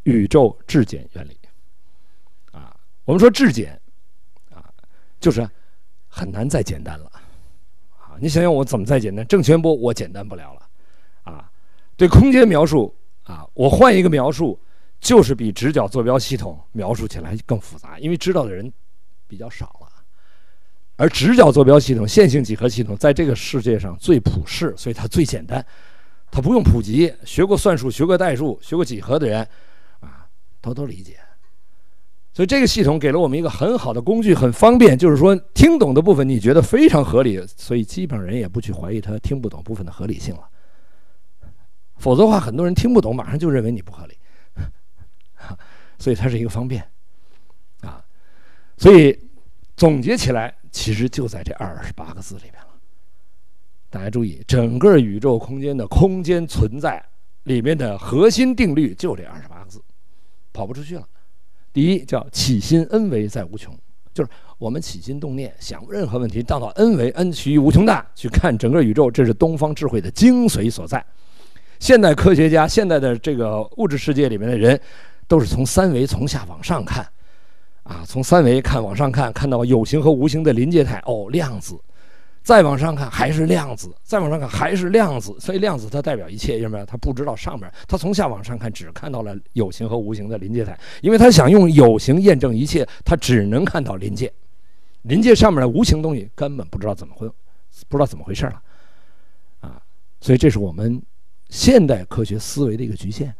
[0.02, 1.38] 宇宙质简原理。
[2.50, 3.80] 啊，我们说质简，
[4.52, 4.68] 啊，
[5.20, 5.48] 就是
[6.08, 7.12] 很难再简单了。
[8.20, 9.26] 你想想我怎么再简单？
[9.26, 10.62] 正弦波我简单不了了。
[11.22, 11.50] 啊，
[11.96, 12.94] 对空间描述。
[13.24, 14.58] 啊，我换一个描述，
[15.00, 18.72] 就是比直角坐标系统描述起来更复杂，因为知道的人
[19.26, 19.88] 比较少了。
[20.96, 25.62] 而直角坐标系统、线性几何系统在这个世界上最普适，所以它最简单，
[26.30, 27.12] 它不用普及。
[27.22, 29.46] 学过算术、学过代数、学过几何的人，
[30.00, 30.26] 啊，
[30.62, 31.18] 都都理解。
[32.38, 34.96] 所以这个系统给了我们一个很好的工具，很方便。
[34.96, 40.48] 就是说，听懂的部分你觉得非常合理，所以基本上人也不去怀疑它听不懂部分的合理性了。
[41.96, 44.16] 否则的话，很多人听不懂，马上就认为你不合理，
[45.98, 46.80] 所以它是一个方便，
[47.80, 48.00] 啊，
[48.76, 49.18] 所以
[49.76, 52.68] 总结起来，其实就在这二十八个字里面了。
[53.90, 57.04] 大家注意，整个宇宙空间的空间存在
[57.42, 59.82] 里面的核心定律就这二十八个字，
[60.52, 61.04] 跑不出去了。
[61.78, 63.72] 第一叫起心恩为在无穷，
[64.12, 71.06] 就是我们起心动念想任何问题，到到恩为恩趋于无穷大去看整个宇宙，这是东方智慧的精髓所在。
[71.78, 74.76] 现代科学家，现在的这个物质世界里面的人，
[75.28, 77.08] 都是从三维从下往上看，
[77.84, 81.78] 啊，从三维看往上看，看到有形和无形的临界态，哦，量子，
[82.48, 94.32] 再往上看还是量子，再往上看还是量子，所以量子它代表一切，因为它不知道上面，它从下往上看只看到了有形和无形的临界态，因为它想用有形验证一切，它只能看到临界，
[95.02, 97.28] 临界上面的无形东西根本不知道怎么回，
[97.86, 98.62] 不知道怎么回事了，
[99.60, 99.82] 啊，
[100.22, 101.02] 所以这是我们。
[101.50, 103.30] 现代科学思维的一个局限，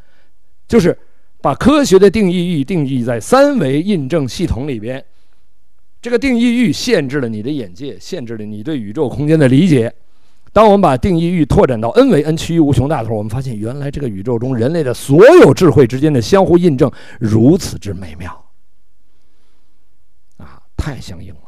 [0.67, 0.95] 就是
[1.41, 5.03] 把科学的定义域定义在三维印证系统里边。
[6.01, 9.93] 这个定义域限制了你的眼界，限制了你对宇宙空间的理解。
[10.53, 18.45] 当我们把定义域拓展到 n 维 n 趋于无穷大的时候，我们发现原来这个宇宙中人类的所有智慧之间的相互印证如此之美妙，
[20.39, 21.41] 啊，太相应了。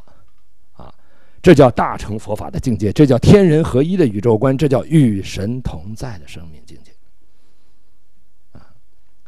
[0.73, 0.93] 啊
[1.41, 6.77] 这叫大乘佛法的境界，这叫天人合一的宇宙观，这叫与神同在的生命境。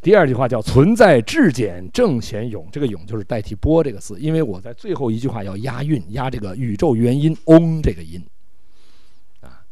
[0.04, 8.22] 第二句话叫存在质简正弦永，这个永就是代替波这个字，因为我在最后一句话要押韵，押这个宇宙元音嗡这个音。
[9.40, 9.66] 啊，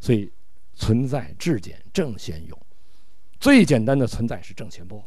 [0.00, 0.28] 所以
[0.74, 2.60] 存在质简正弦永，
[3.38, 5.00] 最简单的存在是正弦波，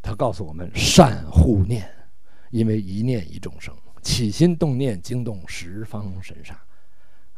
[0.00, 1.84] 它告诉我们善护念，
[2.50, 3.74] 因为一念一众生。
[4.00, 6.52] 起心动念惊动十方神煞，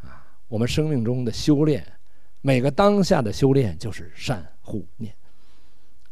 [0.07, 1.87] 啊，我们生命中的修炼，
[2.43, 5.15] 每个当下的修炼就是善护念，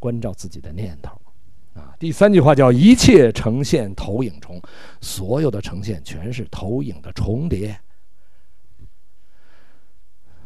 [0.04, 1.18] 关照自己的念头，
[1.72, 4.60] 啊，第三句话叫一切呈现投影重，
[5.00, 7.74] 所有的呈现全是投影的重叠。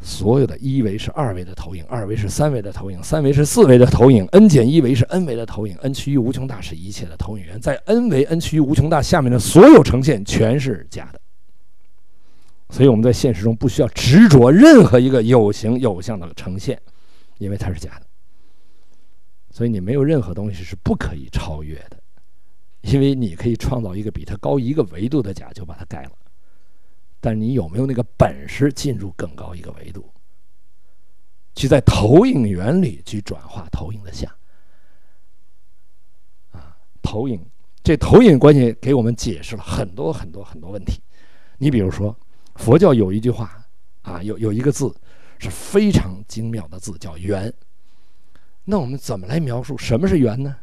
[0.00, 11.20] 所有的一维是二维的投影，二维是三维的投影，三维是四维的投影，n 减一维是 n 维的投影，n 趋于无穷大是一切的投影源，在 n 维 n 趋于无穷大下面的所有呈现全是假的。
[12.70, 16.80] 所以我们在现实中不需要执着任何一个有形有相的呈现，
[17.38, 18.07] 因为它是假的。
[19.58, 22.00] 所以你没有任何东西是不可以超越的，
[22.82, 26.12] 因为你可以创造一个比它高一个维度的假，就把它盖了。
[27.18, 30.08] 但你有没有那个本事进入更高一个维度，
[31.56, 34.32] 去在投影源里去转化投影的像，
[36.52, 37.44] 啊投影，
[37.82, 41.02] 这投影关系给我们解释了很多很多很多问题。
[41.56, 42.16] 你比如说，
[42.54, 43.60] 佛教有一句话
[44.02, 44.94] 啊，有有一个字
[45.40, 47.52] 是非常精妙的字，叫“圆”。
[48.70, 50.54] 那我们怎么来描述什么是圆呢？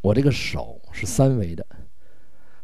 [0.00, 1.66] 我这个手是三维的，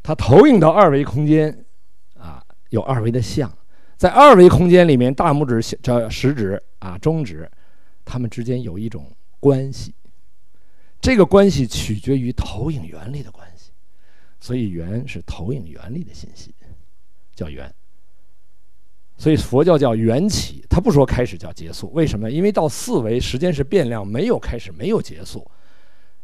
[0.02, 1.66] 它投影到二维空间，
[2.14, 3.54] 啊，有二维的像，
[3.98, 7.50] 在二维空间里面，大拇指、小食指啊、中指，
[8.06, 9.94] 它们之间有一种关系。
[10.98, 13.70] 这个关系取决于投影原理的关系，
[14.40, 16.54] 所以圆是投影原理的信息，
[17.34, 17.70] 叫圆。
[19.20, 21.92] 所以佛教叫缘起，它不说开始叫结束。
[21.92, 22.30] 为什么？
[22.30, 25.46] 因为到四维时间是变量，没有开始，没有结束。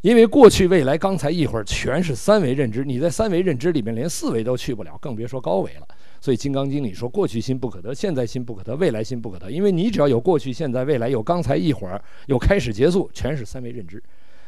[0.00, 5.86] 因为过去、未来、刚才一会儿全是三维认知，你在三维认知里面连四维都去不了，更别说高维了。
[6.22, 14.02] 所以《金刚经》里说：“过去心不可得，现在心不可得，未来心不可得。”因为你只要有过去、现在、未来，有刚才一会儿，有开始、结束，全是三维认知，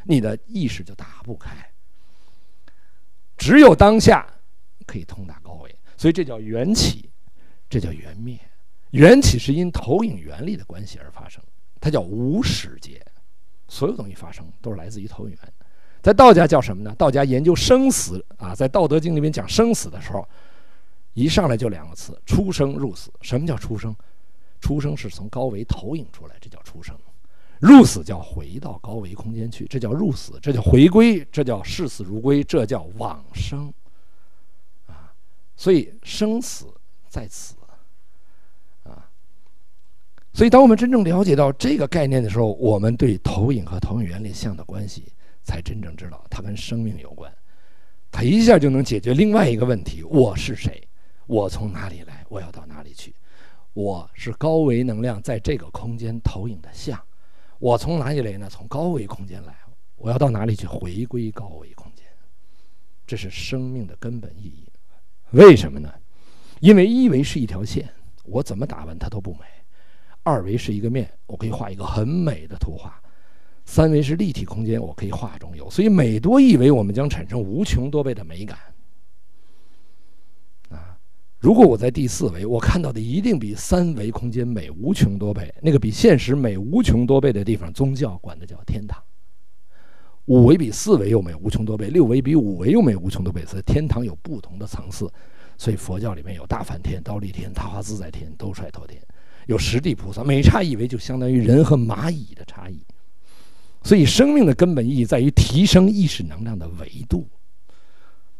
[0.05, 1.51] 你的意识就打不开。
[3.37, 4.25] 只有当下
[4.87, 7.09] 可以通达高维，所以这叫缘起，
[7.69, 8.39] 这叫缘灭。
[8.91, 11.43] 缘起是因投影原理的关系而发生，
[11.79, 13.05] 它叫无始劫。
[13.67, 15.53] 所有东西发生都是来自于投影源，
[16.01, 16.91] 在道家叫什么呢？
[16.97, 20.27] 道家研究生死啊，在《道德经》里面讲生死的时候，
[21.13, 23.13] 一上来就两个词：出生入死。
[23.21, 23.95] 什么叫出生？
[24.59, 26.95] 出生是从高维投影出来，这叫出生；
[27.59, 33.71] 入死叫回到高维空间去，这叫入死；这叫回归，这叫视死如归，这叫往生。
[34.87, 35.13] 啊，
[35.55, 36.65] 所以生死
[37.07, 37.53] 在此。
[40.39, 45.11] 所以，当我们真正了解到这个概念的时候，我们对投影和投影原理像的关系
[45.43, 47.29] 才真正知道它跟生命有关。
[48.09, 50.81] 它一下就能解决另外一个问题：我是谁？
[51.27, 52.25] 我从哪里来？
[52.29, 53.13] 我要到哪里去？
[53.73, 56.97] 我是高维能量在这个空间投影的像。
[57.59, 58.47] 我从哪里来呢？
[58.49, 59.53] 从高维空间来。
[59.97, 60.65] 我要到哪里去？
[60.65, 62.05] 回归高维空间。
[63.05, 64.69] 这是生命的根本意义。
[65.31, 65.93] 为什么呢？
[66.61, 67.89] 因为一维是一条线，
[68.23, 69.39] 我怎么打扮它都不美。
[70.23, 72.91] 二维是一个面，我可以画一个很美的图画；
[73.65, 75.69] 三维是立体空间，我可以画中有。
[75.69, 78.57] 所以每多一维，我们将产生无穷多倍的美感。
[80.69, 80.97] 啊，
[81.39, 85.51] 如果我在第四维，我看到的一定比三维空间美无穷多倍。
[85.61, 89.01] 那个比现实美无穷多倍的地方，宗教管的叫天堂。
[90.25, 93.43] 五维比四维又美无穷多倍，六维比五维又美无穷多倍。
[93.45, 95.11] 所以天堂有不同的层次。
[95.57, 99.01] 所以佛教里面有大梵天、忉利天、大化自在天、兜率陀天。
[99.49, 102.79] 有十地菩萨，每差一维就相当于人和蚂蚁的差异，
[103.81, 107.27] 所以生命的根本意义在于提升意识能量的维度。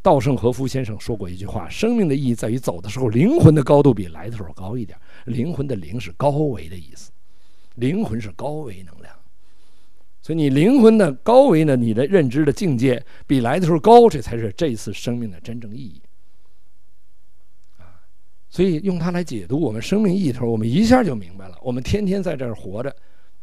[0.03, 4.95] 稻盛和夫先生说过一句话：生命的意义在于走的时候，灵魂的高度比来的时候高一点。
[5.25, 7.09] 灵魂的灵是高维的意思，
[7.73, 9.11] 灵魂是高维能量，
[10.21, 15.99] 所以你灵魂的高维呢，你的认知的境界比来的时候高，这才是这一次生命的真正意义。
[18.49, 21.57] 所以用它来解读我们生命意义的时候，我们一下就明白了。
[21.61, 22.89] 我们天天在这儿活着，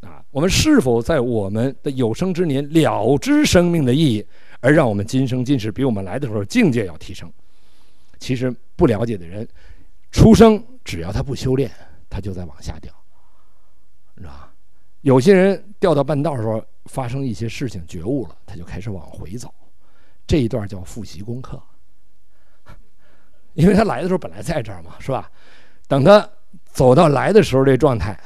[0.01, 4.27] 啊，我们是否在我们的有生之年了知生命的意义，
[4.61, 7.33] 而让我们今生今世比我们来的时候境界要提升？
[8.19, 9.47] 其实不了解的人，
[10.11, 11.71] 出生只要他不修炼，
[12.11, 12.93] 他就在往下掉，
[14.17, 14.53] 是吧？
[15.03, 19.55] 有些人掉到半道的时候，发生一些事情觉悟了，他就开始往回走，
[20.27, 21.63] 这一段叫复习功课。
[23.57, 25.31] 因为他来的时候本来在这儿嘛，是吧？
[25.89, 26.29] 等他
[26.67, 28.19] 走到来的时候，这状态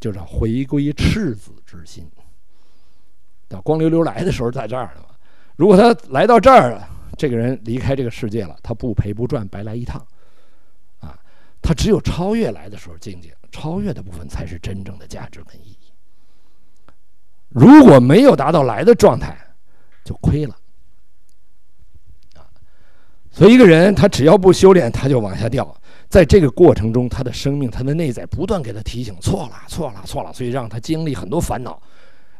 [0.00, 2.10] 就叫回归赤子之心。
[3.46, 5.08] 到光溜溜来的时候在这儿了嘛。
[5.56, 6.88] 如果他来到这儿了，
[7.18, 10.00] 这个人离开这个世界了，他不赔不赚，白来一趟。
[11.00, 11.18] 啊，
[11.60, 15.92] 他只有超越来的时候境界，超越的部分才是真正的价值跟意义。
[17.48, 19.36] 如果没有达到来的状态，
[20.04, 20.56] 就亏了。
[23.32, 25.74] 所以，一个人他只要不修炼，他就往下掉。
[26.08, 30.32] 在这个过程中，他的生命、他的内在不断给他提醒：错了，错了，错了。
[30.32, 31.80] 所以让他经历很多烦恼，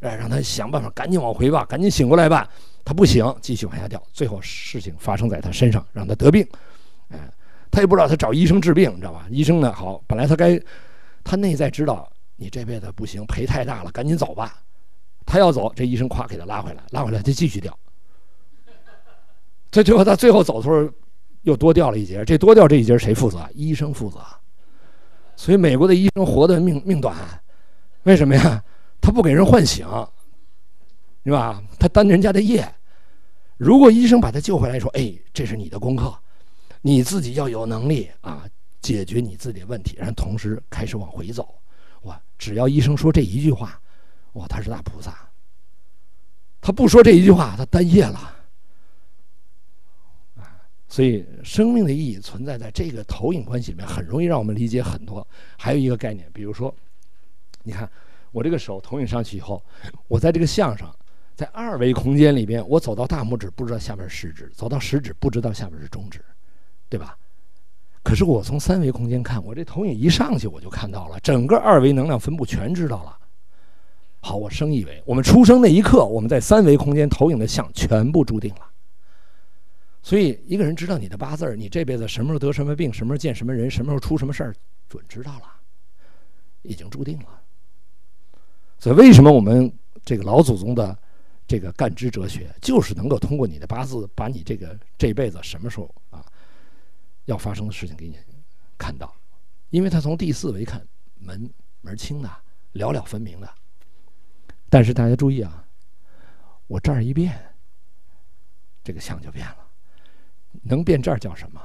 [0.00, 2.48] 哎，让他想办法赶紧往回吧，赶紧醒过来吧。
[2.85, 4.03] 他不行，继续往下掉。
[4.12, 6.45] 最后事情发生在他身上，让他得病。
[7.11, 7.18] 哎，
[7.70, 9.26] 他也不知道他找医生治病，你知道吧？
[9.30, 10.61] 医生呢，好，本来他该，
[11.22, 14.61] 他内在知道你这辈子不行，赔太大了，赶紧走吧。
[15.24, 17.72] 他要走，这医生咵给他拉回来，拉回来他继续掉。
[19.70, 20.90] 这最后，他最后走的时候，
[21.42, 22.24] 又多掉了一截。
[22.24, 23.48] 这多掉这一截，谁负责？
[23.54, 24.20] 医生负责。
[25.36, 27.16] 所以美国的医生活得命命短，
[28.02, 28.62] 为什么呀？
[29.00, 29.86] 他不给人唤醒，
[31.24, 31.62] 是吧？
[31.78, 32.66] 他担人家的业。
[33.56, 36.14] 如果医生把他救回来，说：“哎，这是你的功课，
[36.82, 38.44] 你自己要有能力啊，
[38.80, 41.54] 解决你自己的问题。”然后同时开始往回走。
[42.02, 42.20] 哇！
[42.38, 43.78] 只要医生说这一句话，
[44.32, 45.14] 哇，他是大菩萨。
[46.60, 48.36] 他不说这一句话，他担业了。
[50.91, 55.24] 所以，生命的意义存在在这个投影关系里面，很容易让我们理解很多。
[55.57, 56.74] 还有一个概念，比如说，
[57.62, 57.88] 你看
[58.32, 59.62] 我这个手投影上去以后，
[60.09, 60.93] 我在这个相上，
[61.36, 66.24] 在二维空间里边，我走到大拇指不知道下边是食指，走到食指不知道下边是中指，
[66.88, 67.16] 对吧？
[68.03, 73.16] 可是我从三维空间看，我这投影一上去我就看到了整个二维能量分布全知道了。
[74.22, 78.69] 好，我升一维，我们出生那一刻，我们在三维空间投影的相全部注定了。
[80.03, 84.55] 所以，一个人知道你的八字儿，你这辈子什么时候得什么病，什么时候见什么人，什么时候出什么事儿，
[84.88, 85.44] 准知道了，
[86.62, 87.42] 已经注定了。
[88.78, 89.70] 所以，为什么我们
[90.05, 90.96] 这个老祖宗的
[91.46, 96.24] 这个干支哲学，就是能够通过你的八字，把你这个这辈子什么时候啊
[97.26, 98.16] 要发生的事情给你
[98.78, 99.14] 看到？
[99.68, 100.82] 因为他从第四维看，
[101.14, 102.30] 门门清的，
[102.72, 103.48] 了了分明的。
[104.70, 105.64] 但是大家注意啊，
[106.66, 107.38] 我这儿一变，
[108.82, 109.69] 这个相就变了。
[110.62, 111.61] 能变这儿叫什么？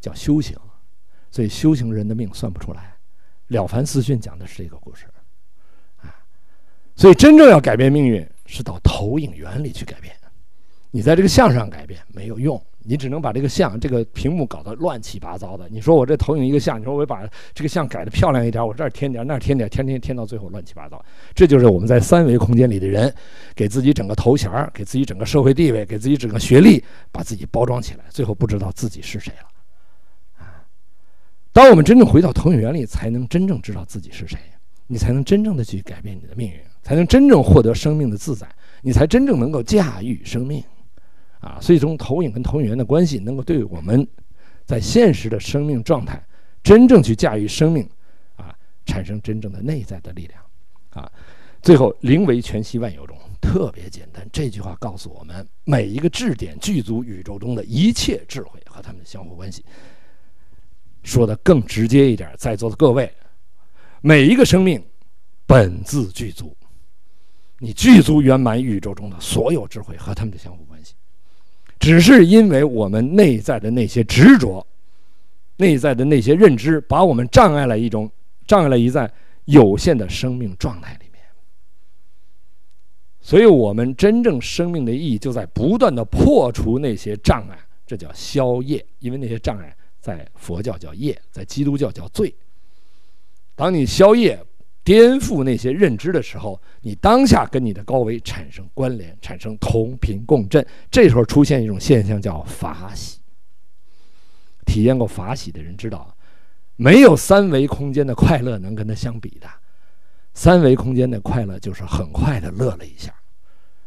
[0.00, 0.56] 叫修行。
[1.30, 2.96] 所以修行人的命算不出来。
[3.54, 5.06] 《了凡四训》讲的是这个故事，
[6.02, 6.14] 啊，
[6.96, 10.14] 所以真正要改变命运，是到投影原理去改变。
[10.90, 12.60] 你在这个相上改变没有用。
[12.82, 15.68] 你只能把这个像，这个屏幕搞得乱七八糟的。
[15.70, 21.04] 你说我这投影一个像，你说我把这个像改得漂亮一点，我这儿添点，那儿添点，添添添到最后乱七八糟。
[21.34, 23.12] 这就是我们在三维空间里的人，
[23.54, 30.44] 给自己整个头衔儿，给自己整个社会地位，给自己整个学历，把自己包装起来，最后不知道自己是谁了。
[30.44, 30.64] 啊，
[31.52, 34.38] 当我们真正回到投影源里，才能真正知道自己是谁，
[34.86, 38.48] 你才能真正的去改变你的命运，才能真正获得生命的自在，
[38.80, 40.64] 你才真正能够驾驭生命。
[41.40, 44.06] 啊，所以从投影跟投影源的关系，能够对我们
[44.66, 46.22] 在现实的生命状态，
[46.62, 47.88] 真正去驾驭生命，
[48.36, 50.42] 啊，产生真正的内在的力量，
[50.90, 51.10] 啊，
[51.62, 54.28] 最后灵为全息万有中，特别简单。
[54.30, 59.64] 这句话告诉我们，每一个质点具足宇宙中的一切智慧和它们的相互关系。
[61.02, 63.10] 说的更直接一点，在座的各位，
[64.02, 64.84] 每一个生命
[65.46, 66.54] 本自具足，
[67.58, 70.66] 你具足圆满宇宙中的所有智慧和它们的相互。
[71.80, 74.64] 只是因为我们内在的那些执着，
[75.56, 78.08] 内在的那些认知，把我们障碍了一种
[78.46, 79.10] 障碍了一在
[79.46, 81.22] 有限的生命状态里面。
[83.20, 88.84] 所以，我们真正生命的意义就在不断的破除那些障碍，这叫消业。
[88.98, 92.32] 因为那些障碍在佛教叫业，在基督教叫罪。
[93.56, 94.38] 当你消业。
[94.82, 103.18] 颠覆那些认知的时候，你当下跟你的高维产生关联，产生同频共振，这时候出现一种现象叫法喜。
[104.64, 106.16] 体验过法喜的人知道，
[106.76, 109.48] 没有三维空间的快乐能跟它相比的。
[110.32, 113.12] 三维空间的快乐就是很快的乐了一下，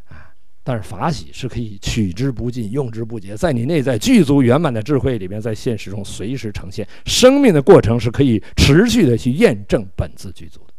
[0.10, 0.30] 啊，
[0.62, 6.86] 但是法喜是可以取之不尽、用之不竭，在你内在具足圆满的智慧里边，在现实中随时呈现。
[7.06, 10.73] 生命的过程是可以持续的去验证本自具足的。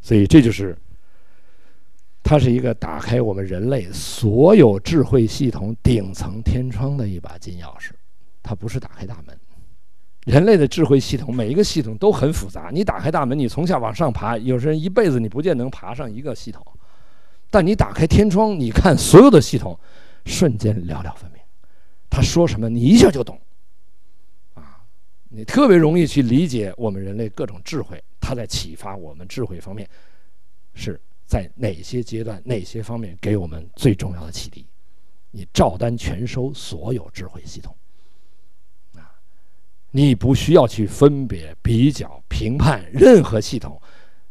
[0.00, 0.76] 所以这就是，
[2.22, 7.90] 它是一个打开我们人类所有智慧系统顶层天窗的一把金钥匙，
[8.42, 9.38] 它不是打开大门。
[10.26, 16.62] 人类的智慧系统每一个系统都很复杂，你打开大门，你从下往上爬，有些人一辈子你不见能爬上一个系统，
[17.50, 19.78] 但你打开天窗，你看所有的系统，
[20.26, 21.40] 瞬间了了分明。
[22.10, 23.40] 他说什么，你一下就懂，
[24.52, 24.84] 啊，
[25.30, 28.02] 你特别容易去理解我们人类各种智慧。
[28.20, 29.88] 他在启发我们智慧方面，
[30.74, 34.66] 是在哪些阶段、哪些方面给我们最重要的启迪？
[35.30, 37.76] 你照单全收所有智慧系统，
[38.94, 39.12] 啊，
[39.90, 43.80] 你不需要去分别、比较、评判任何系统，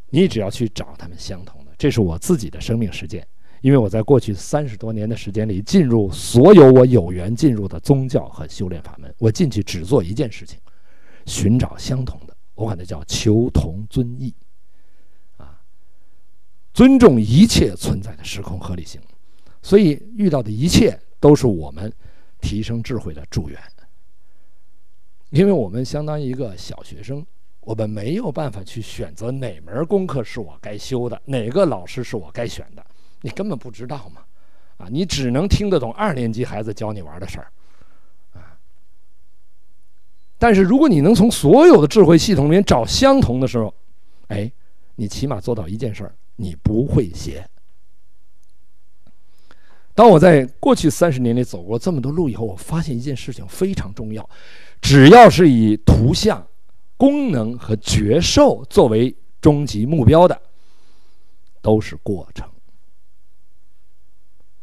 [0.10, 1.72] 你只要去找他们相同的。
[1.78, 3.26] 这是我自己的生命实践，
[3.62, 10.60] 因为我在过去三十多年的时间里，进入所有我有缘进入的宗教和修炼法门，我进去只做一件事情：
[11.28, 12.20] 寻找相同。
[12.58, 14.34] 我管它叫求同尊异，
[15.38, 15.62] 啊，
[16.74, 19.00] 尊重一切存在的时空合理性，
[19.62, 21.94] 所以遇到的一切都是我们
[22.42, 23.62] 提升智慧的助缘。
[25.30, 27.24] 因为我们相当于一个小学生，
[27.60, 32.84] 我们没有办法去选择哪门功课是我该修的，哪个老师是我该选的，
[33.22, 34.24] 你根本不知道嘛，
[34.78, 37.52] 啊，你只能听得懂二年级孩子教你玩的事儿。
[40.40, 43.74] 但是，如果你能从所有的智慧系统里面找相同的时候，
[44.28, 44.52] 哎，
[44.96, 47.44] 你起码做到一件事儿，你不会写。
[49.96, 54.30] 当我在过去三十年里走过这么多路以后，我发现一件事情非常重要：
[54.80, 56.46] 只要是以图像、
[56.98, 60.40] 功能和觉受作为终极目标的，
[61.64, 62.48] 都是过程。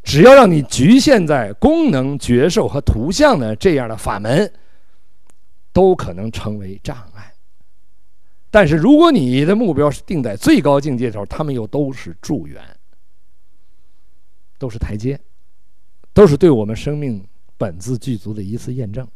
[0.04, 4.52] 只要让你局限在功能、觉受和图像的这样的法门，
[5.74, 7.34] 都可能成为障碍。
[8.50, 12.62] 但是，如果你的目标是定在最高境界的时候，他们又都是助缘，
[14.56, 15.20] 都是台阶，
[16.14, 17.26] 都是对我们生命
[17.58, 19.06] 本自具足的一次验证。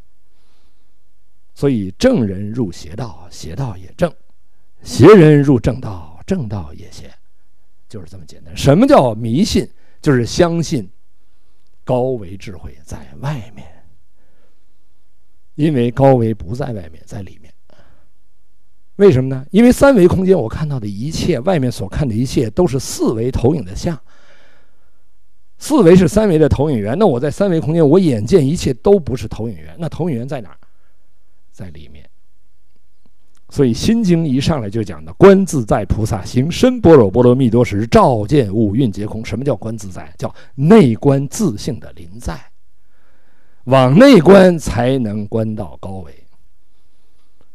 [1.54, 4.10] 所以，正人入邪道，邪道也正；
[4.82, 7.10] 邪人入正道，正道也邪，
[7.88, 8.56] 就是这么简单。
[8.56, 9.66] 什么叫迷信？
[10.00, 10.88] 就是相信
[11.82, 13.77] 高维智慧在外面，
[15.58, 17.52] 因为高维不在外面，在里面。
[18.94, 19.44] 为什么呢？
[19.50, 23.98] 因为三维空间，我看到的一切，外面所看的一切，都是四维投影的像。
[25.58, 30.56] 四维是三维的投影源，那我在三维空间，我眼见一切都不是投影源，那投影源在哪儿？
[31.50, 32.08] 在里面。
[33.50, 39.24] 所以《心经》一上来就讲的“观自在菩萨行深般若波罗蜜多时，照见五蕴皆空”。
[39.26, 40.14] 什么叫观自在？
[40.16, 42.38] 叫内观自性的临在，
[43.68, 46.24] 往内观才能观到高维。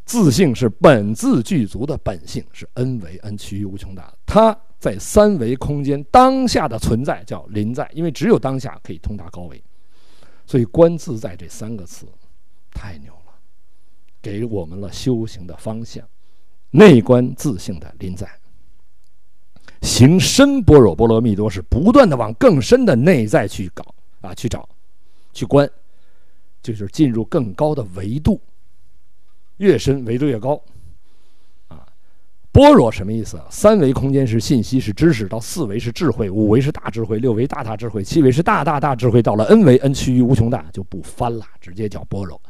[0.06, 4.14] 自性是本自具足的本性，是 n 维 n 趋于无穷大。
[4.24, 9.62] 它在三维空间当下的存在叫临在，因为只有当下可以通达高维。
[10.46, 12.06] 所以“观自在”这三个词
[12.72, 13.34] 太牛了。
[14.22, 16.08] 给我们了修行的方向，
[16.70, 18.30] 内观自性的临在，
[19.82, 23.84] 行深般若波罗蜜多时，不断的往更深的内在去搞
[24.22, 24.70] 啊，去找，
[25.32, 25.68] 去观，
[26.64, 28.42] 就是进入更高的维度，
[29.58, 30.60] 越深维度越高，
[31.68, 31.86] 啊，
[32.52, 33.40] 般若什么意思？
[33.50, 42.42] 三维空间是信息是知识，到四维是智慧，五维是大智慧，六维大大智慧，七维是大大大智慧，到了 n 维 n 趋于无穷大就不翻了，直接叫般若。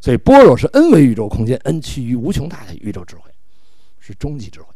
[0.00, 3.30] 所以，般若是 n 维宇宙空间，n 趋于无穷大的宇宙智慧，
[3.98, 4.66] 是终极智慧。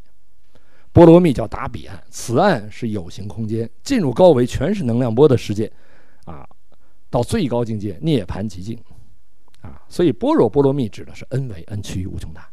[0.93, 5.73] 波罗蜜叫达彼岸，此岸是有形空间，进入高维全是能量波的世界，
[6.25, 6.47] 啊，
[7.15, 8.77] 到最高境界涅槃极境，
[9.61, 12.51] 啊，所以般若波罗蜜指的是 n 维 n 趋于无穷大。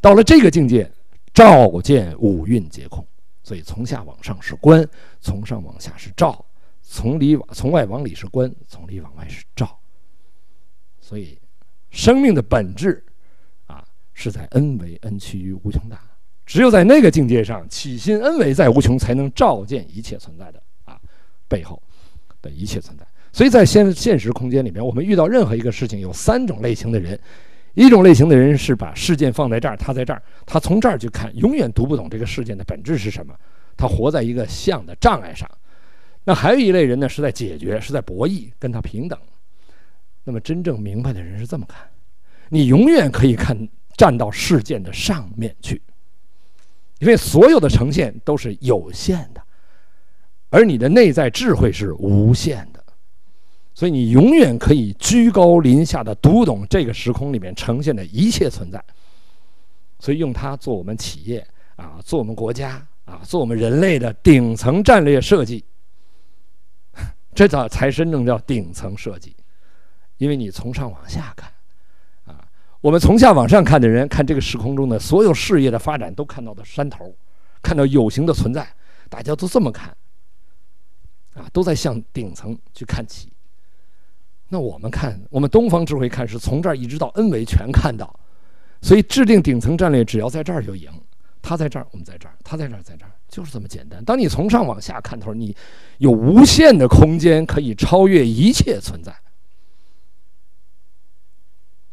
[0.00, 0.88] 到了这个境界，
[1.34, 3.04] 照见五蕴皆空，
[3.42, 4.88] 所以从下往上是观，
[5.20, 6.44] 从上往下是照，
[6.80, 9.76] 从里往从外往里是观，从里往外是照，
[11.00, 11.36] 所以。
[11.90, 13.02] 生命的本质，
[13.66, 13.82] 啊，
[14.12, 15.98] 是在 n 维 n 趋于无穷大。
[16.44, 21.00] 只有在那个境界上，起心 n 维在无穷，才能照见一切存在的啊
[21.48, 21.82] 背后
[22.42, 23.07] 的一切存在。
[23.38, 27.16] 所以在现现实空间里面，我们遇到任何一个事情，有三种类型的人：
[27.74, 33.32] 一种类型的人是把事件放在这儿，他在这儿，他从这儿去看，永远读不懂这个事件的本质是什么，
[33.76, 35.48] 他活在一个像的障碍上。
[36.24, 39.16] 那还有一类人呢，是在解决，是在博弈，跟他平等。
[40.24, 41.88] 那么真正明白的人是这么看：
[42.48, 43.56] 你永远可以看
[43.96, 45.80] 站到事件的上面去，
[46.98, 49.40] 因为所有的呈现都是有限的，
[50.50, 52.77] 而你的内在智慧是无限的，
[53.78, 58.84] 所以你永远可以居高临下的读懂这个时空里面呈现的一切存在。
[60.00, 65.64] 所以用它做我们企业啊，做我们国家啊，做我们人类的顶层战略设计，
[67.36, 69.32] 这叫才真正叫顶层设计。
[70.16, 71.48] 因为你从上往下看，
[72.24, 72.44] 啊，
[72.80, 77.14] 我们从下往上看的人，看这个时空中的所有事业的发展，都看到的山头，
[77.62, 78.68] 看到有形的存在，
[79.08, 79.96] 大家都这么看，
[81.34, 83.30] 啊，都在向顶层去看齐。
[84.48, 88.18] 那我们看，我们东方智慧看，是从这儿一直到 N 维全看到，
[88.80, 90.90] 所以制定顶层战略，只要在这儿就赢。
[91.40, 94.04] 他在这儿，我们在这儿；他在这儿，在这儿，就是这么简单。
[94.04, 95.54] 当你从上往下看头，你
[95.98, 99.14] 有无限的空间可以超越一切存在。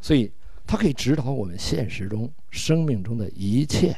[0.01, 0.31] 所以，
[0.65, 3.95] 它可以指导我们现实中、生命中的一切，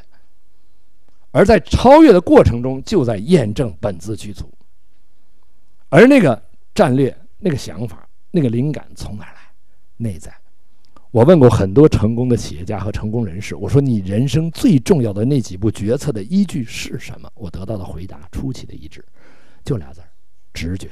[1.32, 4.52] 而在超越的过程中，就在验证本自具足。
[5.90, 6.42] 而那个
[6.76, 8.07] 战略、那个想法、
[8.38, 9.40] 那个灵感从哪来？
[9.98, 10.32] 内在。
[11.10, 19.04] 我问过很多成功的企业家和成功人士，我说：“你人生最重要的那几步决策的依据是什么？”我得到的回答出奇的一致，
[19.64, 20.08] 就俩字儿：
[20.54, 20.92] 直觉。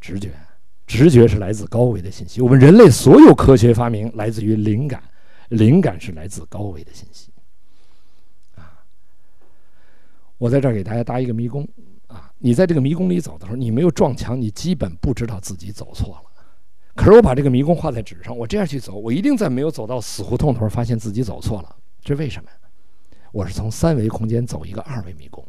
[0.00, 0.32] 直觉。
[0.88, 2.40] 直觉是来自高维的信息。
[2.40, 5.00] 我们人类所有科学发明来自于灵感，
[5.50, 7.30] 灵感是来自高维的信息。
[8.56, 8.82] 啊，
[10.38, 11.68] 我在这儿给大家搭一个迷宫！
[12.38, 16.22] 你在这个迷宫里走的时候，你没有撞墙，你基本不知道自己走错了。
[16.94, 21.76] 可是我把这个迷宫画在纸上，我这样去走，我一定在没有走到死胡同的时候发现自己走错了。
[22.02, 22.50] 这为什么？
[23.32, 25.44] 我是从三维空间走一个二维迷宫。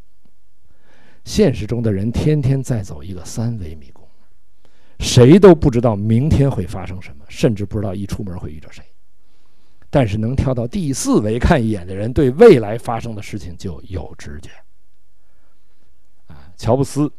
[1.23, 4.05] 现实中的人天天在走一个三维迷宫。
[4.99, 8.83] 谁都不知道明天会发生什么，甚至不知道一出门会遇到谁。
[9.89, 14.49] 但是能跳到第四维看一眼的人，对未来发生的事情就有直觉。
[16.57, 17.11] 乔布斯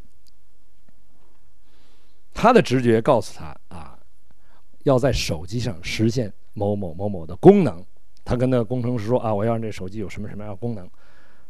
[2.34, 3.98] 他的直觉告诉他啊，
[4.82, 7.84] 要在手机上实现某某某某的功能。
[8.24, 10.88] 他跟那个工程师说啊，我要让这手机有什么什么样的功能。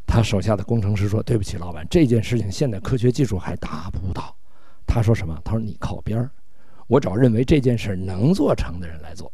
[0.05, 4.35] 他手下的工程师说：“对不起，老板，这件事情现在科学技术还达不到。”
[4.87, 5.39] 他说什么？
[5.43, 6.31] 他说：“你靠边儿，
[6.87, 9.31] 我找认为这件事能做成的人来做。”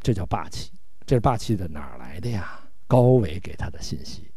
[0.00, 0.70] 这叫霸气，
[1.04, 2.60] 这霸气的哪儿来的呀？
[2.86, 4.30] 高维给他的信息，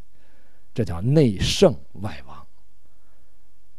[0.78, 2.38] 这叫内圣外王。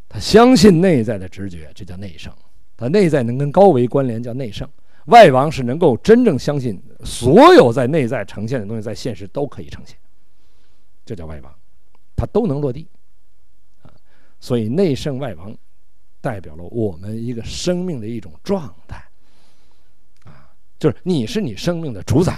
[0.09, 2.35] 他相信内在的直觉，这叫内圣。
[2.77, 4.69] 他内在能跟高维关联，叫内圣。
[5.05, 9.97] 外王是能够真正相信所有在内在呈现的东西，在现实都可以呈现。
[11.07, 11.55] 这叫外王，
[12.17, 12.89] 它都能落地，
[13.83, 13.95] 啊，
[14.41, 15.57] 所以内圣外王，
[16.21, 18.97] 代表了我们一个生命的一种状态，
[20.25, 22.37] 啊，就是你是你生命的主宰，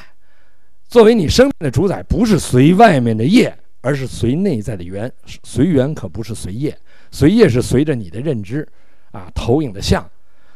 [0.86, 5.12] 作为你生命的主宰，不是随外面的业，而是随内在的缘，
[5.42, 6.76] 随缘可不是随业，
[7.10, 8.66] 随业是随着你的认知，
[9.10, 10.08] 啊，投影的像，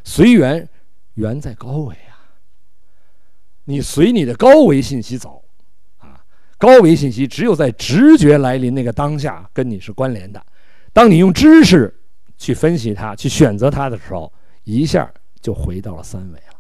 [0.04, 0.68] 随缘，
[1.14, 2.20] 缘在高维啊，
[3.64, 5.42] 你随你的高维信息走。
[5.98, 6.20] 啊
[6.56, 10.42] 高维信息只有在直觉来临那个当下跟你是关联的，
[10.92, 11.94] 当你用知识
[12.38, 16.58] 去分析它、去选择它的时候，一下就回到了三维了，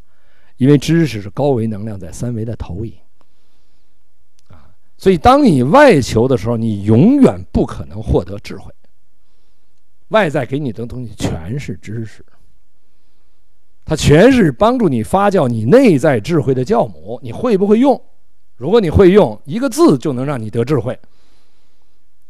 [0.56, 2.94] 因为知识是高维能量在三维的投影。
[5.04, 8.72] 所以当你外求的时候，你永远不可能获得智慧。
[10.08, 12.24] 外在给你的东西全是知识，
[13.84, 18.02] 它全是帮助你发酵你内在智慧的酵母，你会不会用？
[18.56, 20.98] 如果你会用一个字，就能让你得智慧。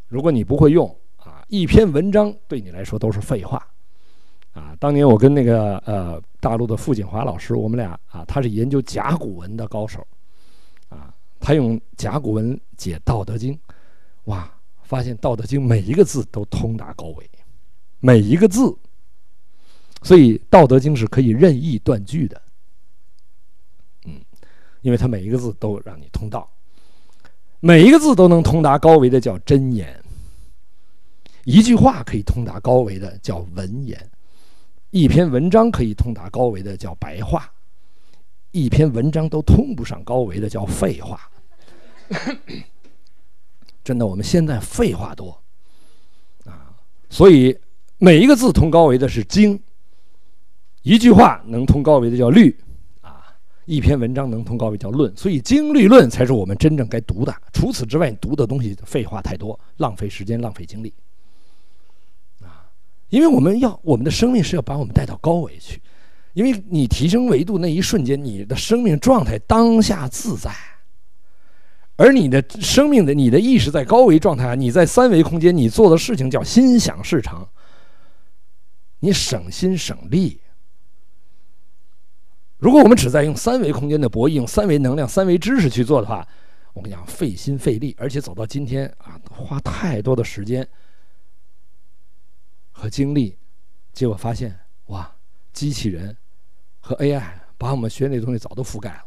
[0.09, 3.65] 如果你不会用啊，一篇文章对你来说都是废话。
[4.53, 10.05] 啊，当年我跟那个呃大陆的傅景华老师，我们俩啊，他是研究甲骨文的高手，
[11.45, 13.53] 他用甲骨文解《道德经》，
[14.25, 14.51] 哇，
[14.83, 17.31] 发现《道德经》每一个字都通达高维，
[18.01, 18.75] 每一个字，
[20.03, 22.41] 所以《道德经》是可以任意断句的。
[24.07, 24.19] 嗯
[24.81, 26.51] 因为它每一个字都让你通道，
[27.61, 30.03] 每一个字都能通达高维的叫真言，
[31.45, 34.11] 一句话可以通达高维的叫文言，
[34.93, 37.53] 一篇文章可以通达高维的叫白话，
[38.51, 41.21] 一篇文章都通不上高维的叫废话。
[43.85, 45.39] 真的，我们现在废话多
[46.45, 46.73] 啊，
[47.11, 47.59] 所以
[47.99, 49.61] 每一个字通高维的是经，
[50.83, 52.57] 一句话能通高维的叫律
[53.01, 53.37] 啊。
[53.67, 57.35] 一篇文章能通高维叫论，所以经律论才是我们真正该读的。
[57.53, 60.93] 除此之外，读的东西废话太多，浪费时间，浪费精力。
[62.43, 62.69] 啊，
[63.09, 65.81] 因为我们要我们的生命是要把我们带到高维去，
[66.35, 70.51] 因为你提升维度那一瞬间，你的生命状态当下自在，
[71.97, 77.47] 而你的生命的你的意识在高维状态下，你在三维空间，你做的事情叫心想事成，
[78.99, 80.41] 你省心省力。
[82.59, 86.27] 如果我们只在用三维空间的博弈，用三维能量、三维知识去做的话，
[86.73, 90.67] 我跟你讲，费心费力，而且走到今天啊，花太多的时间
[92.73, 93.39] 和精力，
[93.93, 95.15] 结果发现哇，
[95.53, 96.17] 机器人
[96.81, 97.23] 和 AI
[97.57, 99.05] 把我们学那东西早都覆盖了，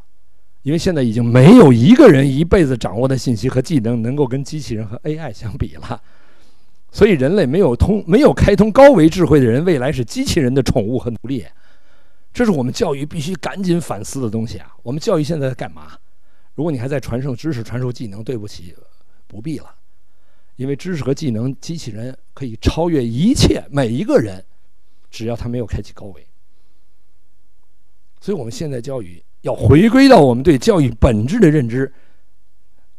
[0.63, 6.01] 因为现在已经没有一个人一辈子掌握的信息和技能能够跟机器人和 AI 相比了，
[6.91, 11.45] 所以人类没有通、没有开通高维智慧的人，未来是机器人的宠物和奴隶。
[12.33, 14.75] 这是我们教育必须赶紧反思的东西啊！
[14.83, 15.97] 我们教育现在在干嘛？
[16.53, 18.75] 如果你还在传授知识、传授技能，对不起，
[19.25, 19.73] 不必了，
[20.55, 24.43] 因为知识和技能，机器人可以超越一切，每一个人，
[25.09, 26.27] 只要他没有开启高维。
[28.19, 31.91] 所以我们现在教育要回归到我们对教育本质的认知，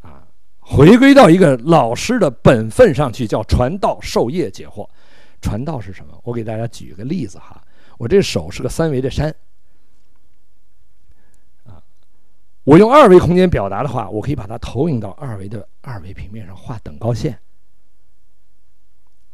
[0.00, 0.26] 啊，
[0.60, 4.88] 回归到一个老师的本分上去，叫传道授业解惑。
[5.42, 6.18] 传道是什么？
[6.24, 7.62] 我给大家举个例子哈。
[7.98, 9.28] 我这手是个三维的山，
[11.64, 11.82] 啊，
[12.64, 17.38] 我用二维空间表达的话，我可以把它投影到二维的二维平面上画等高线。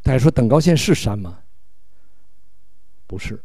[0.03, 1.39] 大家说等高线是山吗？
[3.07, 3.41] 不是，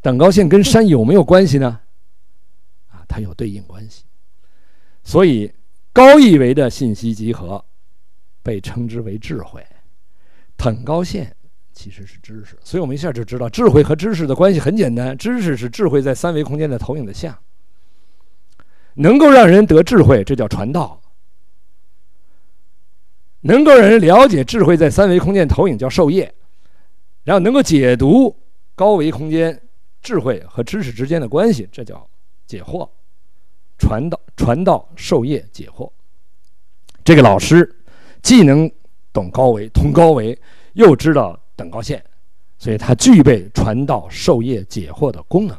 [0.00, 1.80] 等高线跟山有没有关系呢？
[3.08, 4.04] 它有对应关系。
[5.02, 5.50] 所以
[5.92, 7.64] 高一维的信息集合
[8.42, 9.66] 被称之为智慧，
[10.56, 11.34] 等高线。
[11.72, 15.16] 其实是知识，所以我们一下就知道智慧和知识的关系很简单。
[15.16, 17.38] 知识是智慧在三维空间的投影的像，
[18.94, 21.00] 能够让人得智慧，这叫传道；
[23.42, 26.34] 能够让人了解智慧在三维空间投影叫授业，
[27.22, 28.36] 然后能够解读
[28.74, 29.62] 高维空间
[30.02, 32.10] 智慧和知识之间的关系，这叫
[32.44, 32.88] 解惑。
[33.78, 35.90] 传道、传道、授业、解惑。
[37.02, 37.74] 这个老师
[38.22, 38.70] 既能
[39.12, 40.38] 懂高维、通高维，
[40.74, 41.38] 又知道。
[41.58, 42.00] 等高线，
[42.56, 45.58] 所以他具备传道授业解惑的功能。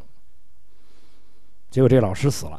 [1.69, 2.57] 结果这老师死了，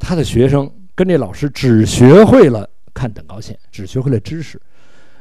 [0.00, 4.60] 他的学生跟这老师只学会了看等高线，只学会了知识，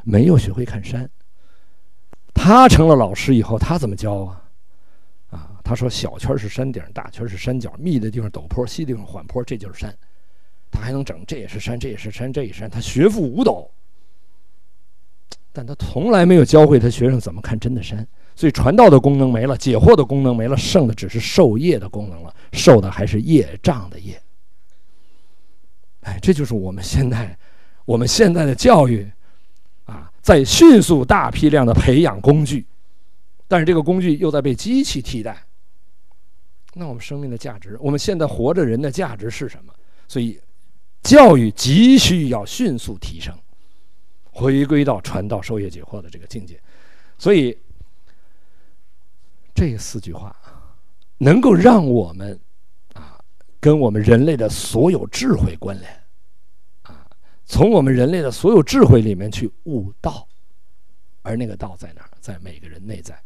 [0.04, 1.08] 没有学会看山。
[2.34, 4.42] 他成了老师以后，他怎么教啊？
[5.66, 9.92] 他说小圈是山顶，大圈是山脚，密的地方陡坡，稀的地方缓坡，这就是山。
[10.70, 12.70] 他还能整，这也是山，这也是山，这也是山。
[12.70, 13.68] 他学富五斗，
[15.52, 18.08] 但他从来没有教会他学生怎么看真的山。
[18.36, 24.22] 所以传道的功能没了，解惑的功能没了，剩的只是授业的功能了，受的还是业障的业。
[26.02, 27.36] 哎，这就是我们现在，
[27.86, 29.10] 我们现在的教育，
[29.86, 32.68] 啊，在迅速大批量的培养工具，
[33.48, 35.45] 但是这个工具又在被机器替代。
[36.78, 39.74] 那我们生命的价值，我们现在活着人的价值是什么？
[40.08, 40.40] 所以，
[41.02, 43.34] 教育急需要迅速提升，
[44.32, 46.62] 回归到传道授业解惑的这个境界。
[47.18, 47.58] 所以。
[49.58, 50.36] 这四句话，
[51.18, 52.38] 能够让我们
[52.92, 53.18] 啊，
[53.58, 56.04] 跟我们人类的所有智慧关联，
[56.82, 57.08] 啊，
[57.46, 60.28] 从我们人类的所有智慧里面去悟道，
[61.22, 62.10] 而那个道在哪儿？
[62.20, 63.18] 在每个人内在，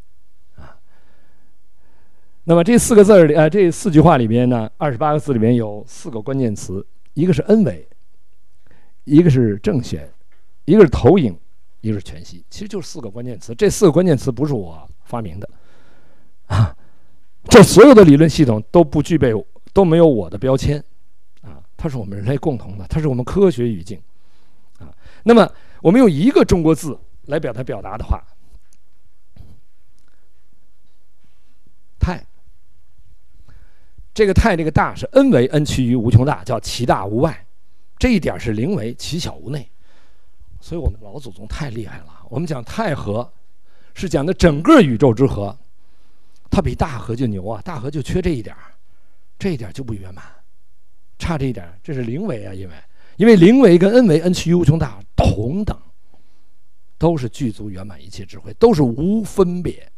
[2.50, 6.84] 那么这四个字儿里，啊，这四句话里边呢，二十八个字里面有四个关键词，
[7.14, 7.88] 一个是恩维，
[9.04, 10.12] 一个是正弦，
[10.66, 11.38] 一个是投影，
[11.82, 13.54] 一个是全息，其实就是四个关键词。
[13.54, 15.48] 这四个关键词不是我发明的。
[16.48, 16.76] 啊，
[17.44, 19.32] 这所有的理论系统都不具备，
[19.72, 20.84] 都没有我的标签，
[21.44, 24.02] 啊，它是我们人类共同的，它是我们科学语境，
[24.80, 24.92] 啊，
[25.22, 25.48] 那么
[25.84, 26.98] 我们用一个中国字
[27.28, 28.24] 来表达表达的话，
[32.00, 32.26] 太，
[34.20, 37.48] 这个太这个大是恩为恩趋于无穷大，叫其大无外，
[37.98, 39.66] 这一点是灵为其小无内，
[40.60, 42.08] 所以我们老祖宗太厉害了。
[42.30, 43.32] 我们讲太和，
[43.94, 45.58] 是讲的整个宇宙之和。
[46.50, 47.62] 它比大和就牛啊！
[47.64, 48.54] 大和就缺这一点，
[49.38, 50.22] 这一点就不圆满，
[51.18, 52.54] 差这一点，这是灵为啊！
[52.54, 52.76] 因为
[53.16, 55.80] 因为灵为跟恩为恩趋于无穷大同等，
[56.98, 59.90] 都是具足圆满一切智慧，都是无分别。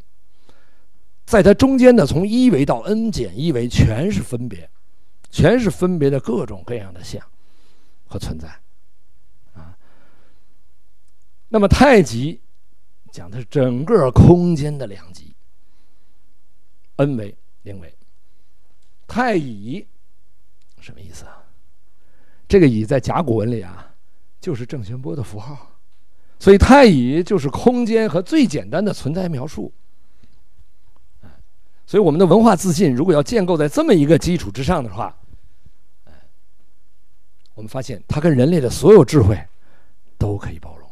[1.32, 4.70] 在它中间的，从一维到 n 减一维，全是分别，
[5.30, 7.26] 全是分别的各种各样的像
[8.06, 8.50] 和存在
[9.54, 9.74] 啊。
[11.48, 12.42] 那么太极
[13.14, 15.34] 讲的是整个空间的两极。
[16.98, 17.96] ，n 为零为，
[19.08, 19.88] 太乙
[20.82, 21.42] 什么意思啊？
[22.46, 23.90] 这个乙在甲骨文里啊，
[24.42, 25.80] 就是正弦波的符号，
[26.40, 29.72] 所以太乙就是空间和最简单的存在描述。
[31.92, 35.14] 所以我们的文化自信如果要建构在这么一个基础之上的话，
[37.54, 39.38] 我们发现它跟人类的所有智慧
[40.18, 40.90] 都可以包容。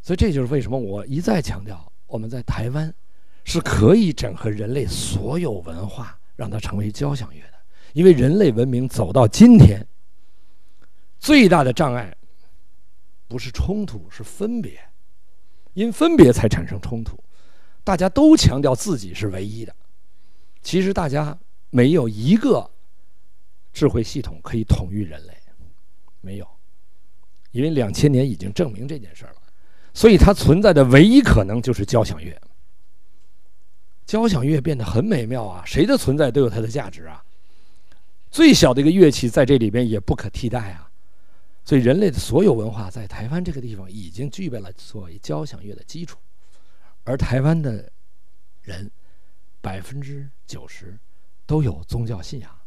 [0.00, 2.92] 所以这就是为什么我一再强调，我们在台湾。
[3.44, 7.54] 是可以整合人类所有文化，让它成为交响乐的。
[7.92, 9.84] 因为人类文明走到今天，
[11.20, 12.12] 最大的障碍
[13.28, 14.80] 不是冲突，是分别。
[15.74, 17.16] 因分别才产生冲突。
[17.84, 19.74] 大家都强调自己是唯一的，
[20.62, 21.36] 其实大家
[21.70, 22.70] 没有一个
[23.72, 25.32] 智慧系统可以统御人类，
[26.20, 26.46] 没有。
[27.50, 29.34] 因为两千年已经证明这件事了，
[29.92, 32.40] 所以它存在的唯一可能就是交响乐。
[34.06, 35.62] 交响乐变得很美妙啊！
[35.66, 37.22] 谁的存在都有它的价值啊。
[38.30, 40.90] 最小的一个乐器在这里边也不可替代啊。
[41.64, 46.18] 所以人类的所有文化在台湾这个地方已经具备了作为交响乐的基础，
[47.04, 47.90] 而台湾的
[48.62, 48.90] 人
[49.60, 50.98] 百分之九十
[51.46, 52.58] 都有宗教信仰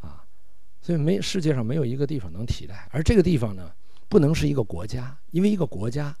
[0.00, 0.24] 啊，
[0.80, 2.88] 所以没世界上没有一个地方能替代。
[2.92, 3.74] 而这个地方呢，
[4.08, 6.14] 不能是一个国家，因为一个国家。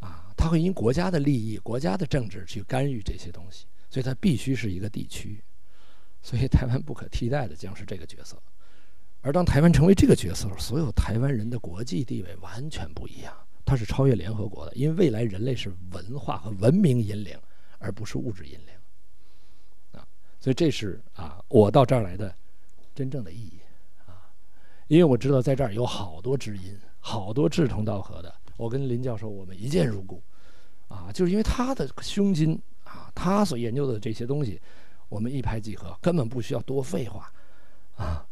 [0.00, 5.42] 啊它会因国家的利益、国家的政治去干预这些东西，所以它必须是一个地区。
[6.20, 8.40] 所以台湾不可替代的将是这个角色。
[9.22, 13.34] 而当台湾成为这个角色，所有台湾人的国际地位完全不一样，
[13.66, 17.36] 它是超越联合国的，因为未来人类是文化和文明引领，
[17.78, 20.00] 而不是物质引领。
[20.00, 20.06] 啊，
[20.40, 22.32] 所以这是啊，我到这儿来的
[22.94, 23.60] 真正的意义
[24.06, 24.30] 啊，
[24.86, 28.32] 因为我知道在这儿有好多知音，好多志同道合的。
[28.56, 30.22] 我跟林教授，我们一见如故，
[30.88, 34.60] 啊，就是因为他的胸襟啊，他所研究的这些东西，
[35.08, 37.30] 我们一拍即合，根本不需要多废话，
[37.96, 38.26] 啊，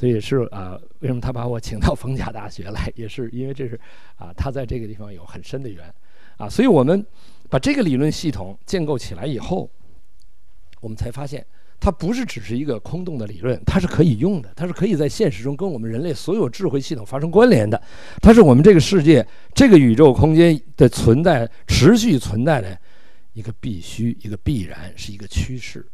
[0.00, 3.78] 所以是啊，为什么他把我请到逢甲大学来，也是因为这是
[4.16, 5.94] 啊，他在这个地方有很深的缘，
[6.38, 7.04] 啊，所以我们
[7.50, 9.68] 把这个理论系统建构起来以后，
[10.80, 11.44] 我们才发现。
[11.78, 17.82] 它不是只是一个空洞的理论，它是可以用的，它是可以在现实中跟我们人类所有智慧系统发生关联的。
[18.20, 22.78] 它是我们这个世界、这个宇宙空间的存在、持续存在的
[23.32, 25.86] 一个必须，一个必然，是一个趋势。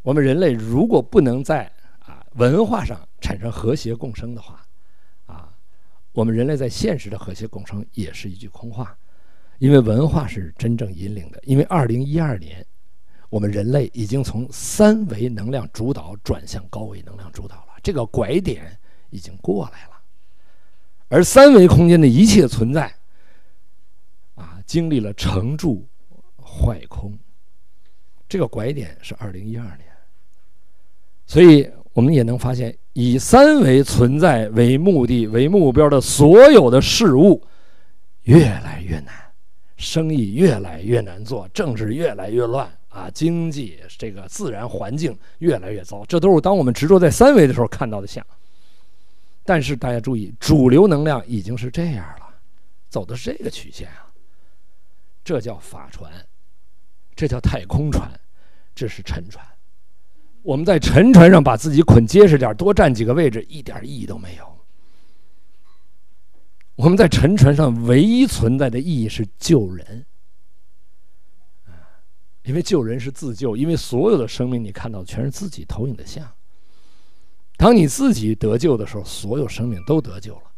[0.00, 1.70] 我们人类如果不能在
[2.34, 4.64] 文化上产生和谐共生的话，
[5.26, 5.52] 啊，
[6.12, 8.96] 我们人类在现实的和谐共生也是一句空话，
[9.58, 11.40] 因为文化是真正引领的。
[11.44, 12.64] 因为二零一二年，
[13.28, 18.78] 我们人类已经从三维能量主导转向高维能量主导了，这个拐点
[19.10, 20.00] 已经过来了，
[21.08, 22.94] 而三维空间的一切存在，
[24.34, 25.86] 啊，经历了成住。
[26.54, 27.18] 坏空，
[28.28, 29.88] 这个拐点是二零一二年，
[31.24, 37.42] 所以我们也能发现，以三维存在为目的、为目标的所有的事物
[38.22, 39.14] 越来越难，
[39.76, 48.24] 生意越来越难做，政治越来越乱啊，经济这个自然环境越来越糟，这都是当我们执着在三维的时候看到的像。
[49.44, 52.26] 但是大家注意，主流能量已经是这样了，
[52.88, 54.06] 走的是这个曲线啊，
[55.24, 56.10] 这叫法船。
[57.14, 58.10] 这叫太空船，
[58.74, 59.44] 这是沉船。
[60.42, 64.44] 我们在沉船上把自己捆结实点，多占几个位置，一点意义都没有。
[66.74, 70.04] 我们在沉船上唯一存在的意义是救人，
[72.42, 76.28] 因为救人是自救，因为所有的生命你看到全是自己投影的像。
[77.56, 80.50] 当你自己得救的时候，所有生命都得救了，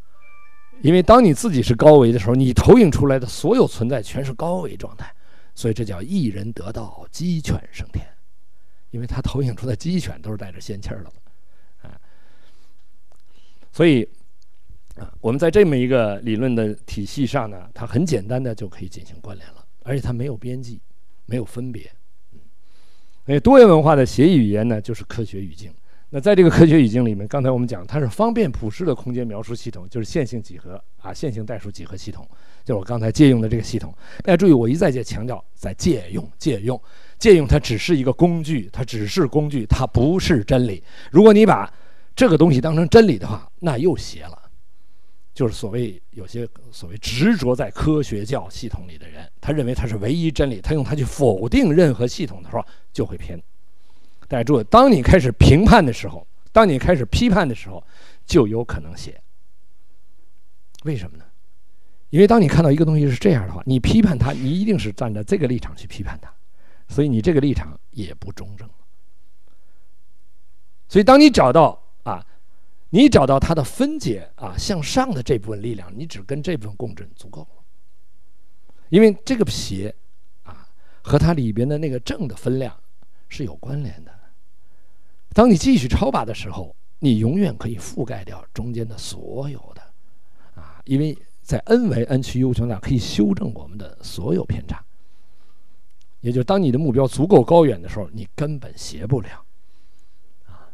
[0.83, 5.13] 因为当你自己是高维的时候，你投影出来的所有存在全是高维状态。
[5.55, 8.07] 所以这叫一人得道，鸡犬升天，
[8.95, 11.11] 因为他投影出的鸡犬都是带着仙气儿的，
[11.83, 12.01] 啊，
[13.73, 14.09] 所以
[14.95, 20.81] 啊，我们在这么一个理论的体系上呢，它很简单的就可以进行关联了，而且它没有边际，
[21.27, 21.91] 没有分别。
[23.27, 25.75] 所以多元文化的协议语言呢，就是科学语境。
[26.11, 32.25] 那在这个科学语境里面，刚才我们讲，它是方便普适的空间描述系统，就是线性几何啊，线性代数几何系统，
[32.65, 33.93] 就是我刚才借用的这个系统。
[34.23, 36.81] 大家注意，我一再在强调，在借用、借用、
[37.25, 40.85] 借用，它只是一个工具，它只是工具，它不是真理。
[41.11, 41.73] 如果你把
[42.15, 44.39] 这个东西当成真理的话，那又邪了。
[45.33, 52.63] 就是所谓有些所谓执着在科学教系统里的人，他认为他是唯一真理，他用它去否定任何系统的时候，
[52.93, 53.43] 就会偏。
[54.29, 57.83] 大家注意，当你开始评判的时候，当你开始批判的时候，
[58.27, 59.19] 就有可能邪。
[60.83, 61.25] 为什么呢？
[62.11, 66.31] 因为当你看到一个东西是这样的话，你批判它，你一定是站在这个立场去批判它，
[66.89, 68.69] 所以你这个立场也不中正。
[70.89, 72.25] 所以，当你找到啊，
[72.91, 77.63] 你找到它的分解啊，向上的这部分力量，你只跟这部分共振足够了。
[78.89, 79.95] 因为这个邪
[80.43, 80.69] 啊，
[81.03, 82.75] 和它里边的那个正的分量。
[83.27, 84.13] 是有关联的。
[85.31, 89.83] 当你继续超拔的时候，你永远可以覆盖掉中间的所有的，
[90.55, 94.84] 啊，因为在 n 维 n 趋 u 向量可以修正我们的所有偏差。
[96.25, 99.45] 也就当你的目标足够高远的时候，你根本斜不了，
[100.47, 100.65] 啊，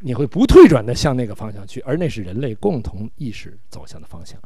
[0.00, 4.38] 你会不退转的向那个方向去，而那是人类共同意识走向的方向，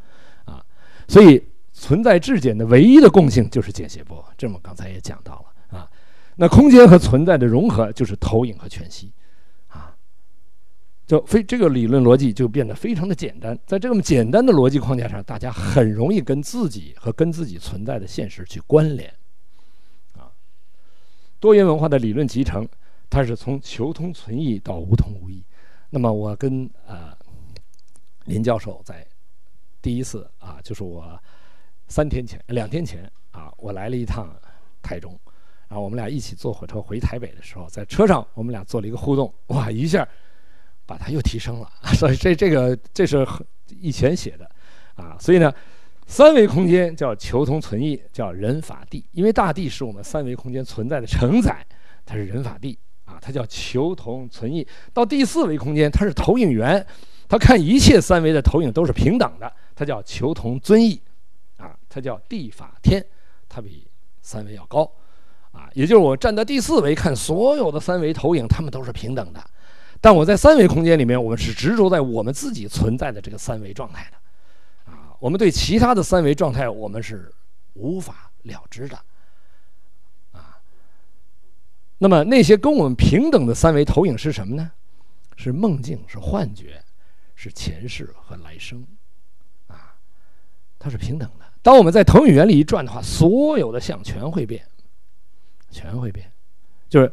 [0.44, 0.64] 啊，
[1.08, 5.90] 所以存在质简的唯一的共性就是简谐波，这么刚才也讲到了啊。
[6.36, 9.12] 那空间和存在的融合就是投影和全息，
[9.66, 9.92] 啊，
[11.04, 13.58] 就非这个理论逻辑就变得非常的简单。
[13.66, 19.12] 在这么简单的逻辑框架上，大家很容易跟自己和跟自己存在的现实去关联，
[21.43, 22.64] 多元文化的理论集成，
[23.11, 25.45] 它是从求同存异到无同无异。
[25.90, 27.18] 那么我跟啊
[28.26, 29.05] 林教授在
[29.82, 31.20] 第一次啊，就是我
[31.88, 34.32] 三天前、两天前啊，我来了一趟
[34.80, 35.18] 台中。
[35.66, 40.09] 然后我们俩一起坐火车回台北的时候，在车上我们俩做了一个互动，哇，一下
[40.86, 41.68] 把它又提升了。
[41.99, 43.26] 所以这这个这是
[43.66, 44.49] 以前写的
[44.95, 45.16] 啊。
[45.18, 45.53] 所以呢，
[46.12, 51.64] 三维空间叫求同存异，叫人法地，因为大地是我们三维空间存在的承载，
[52.04, 54.66] 它是人法地啊，它叫求同存异。
[54.92, 56.86] 到第四维空间，它是投影源，
[57.26, 61.00] 它看一切三维的投影都是平等的，它叫求同尊异
[61.56, 63.02] 啊，它叫地法天，
[63.48, 63.88] 它比
[64.20, 64.82] 三维要高。
[65.52, 69.42] 啊，也就是我站在第四维看所有的三维投影，它们都是平等的。
[69.98, 74.18] 但我在三维空间里面，我们是执着在我们自己存在的这个三维状态的。
[75.22, 77.32] 我们对其他的三维状态，我们是
[77.74, 78.98] 无法了知的。
[80.32, 80.58] 啊，
[81.98, 84.72] 那么那些跟我们平等的三维投影是什么呢？
[85.36, 86.82] 是梦境，是幻觉，
[87.36, 88.84] 是前世和来生。
[89.68, 89.94] 啊，
[90.76, 91.44] 它是平等的。
[91.62, 94.66] 当我们在投影原理一转的话，所有的相全会变。
[95.70, 96.30] 全会变，
[96.88, 97.12] 就是，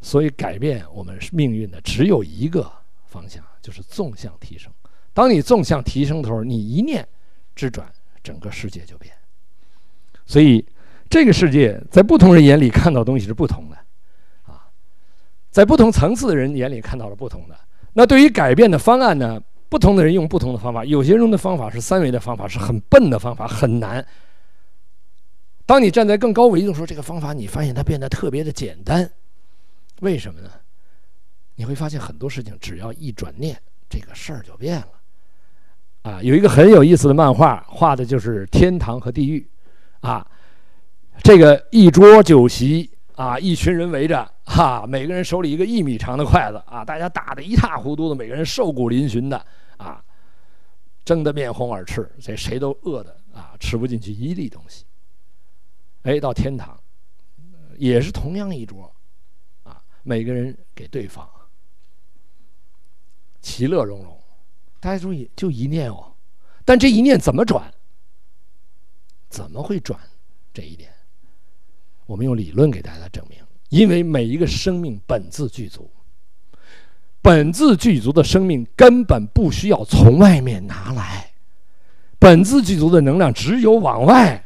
[0.00, 2.72] 所以改变我们命运的只有一个
[3.06, 4.72] 方向，就是纵向提升。
[5.12, 7.06] 当你纵向提升的时候，你一念
[7.58, 7.84] 之转，
[8.22, 9.12] 整个世界就变。
[10.24, 10.64] 所以，
[11.10, 13.76] 这个世界在不同人眼里看到东西是不同的，
[14.44, 14.70] 啊，
[15.50, 17.58] 在不同层次的人眼里看到了不同的。
[17.94, 19.42] 那对于改变的方案呢？
[19.70, 24.02] 不同的人用不同的方法，有些人的方法是三维的方法，是很笨的方法，很难。
[25.66, 29.10] 当你站在更高维度说这个方法，你发现它变得特别的简单，
[30.00, 30.50] 为什么呢？
[31.54, 34.97] 你会发现很多事情只要一转念，这个事儿就变了。
[36.08, 39.46] 啊，有一个很有意思的漫画，画的就是天堂和地狱，
[40.00, 40.26] 啊，
[41.22, 42.90] 这个一桌酒席。
[43.14, 49.44] 啊，一群人围着，哈，每个人手里一个一米长的筷子，啊，大家打得一塌糊涂的，每个人瘦骨嶙峋的，
[49.76, 50.00] 啊，
[51.04, 54.84] 争得面红耳赤，这谁都饿的啊，吃不进去一粒东西。
[56.02, 56.78] 哎，到天堂，
[57.76, 58.88] 也是同样一桌，
[59.64, 61.28] 啊，每个人给对方，
[63.40, 64.17] 其乐融融。
[64.80, 66.12] 大家注意，就一念哦，
[66.64, 67.72] 但这一念怎么转？
[69.28, 69.98] 怎么会转
[70.54, 70.90] 这一点？
[72.06, 75.90] 我们用理论给大家证明，因为每一个生命本自具足，
[77.20, 81.32] 本自具足的生命根本不需要从外面拿来，
[82.18, 84.42] 本自具足的能量只有往外，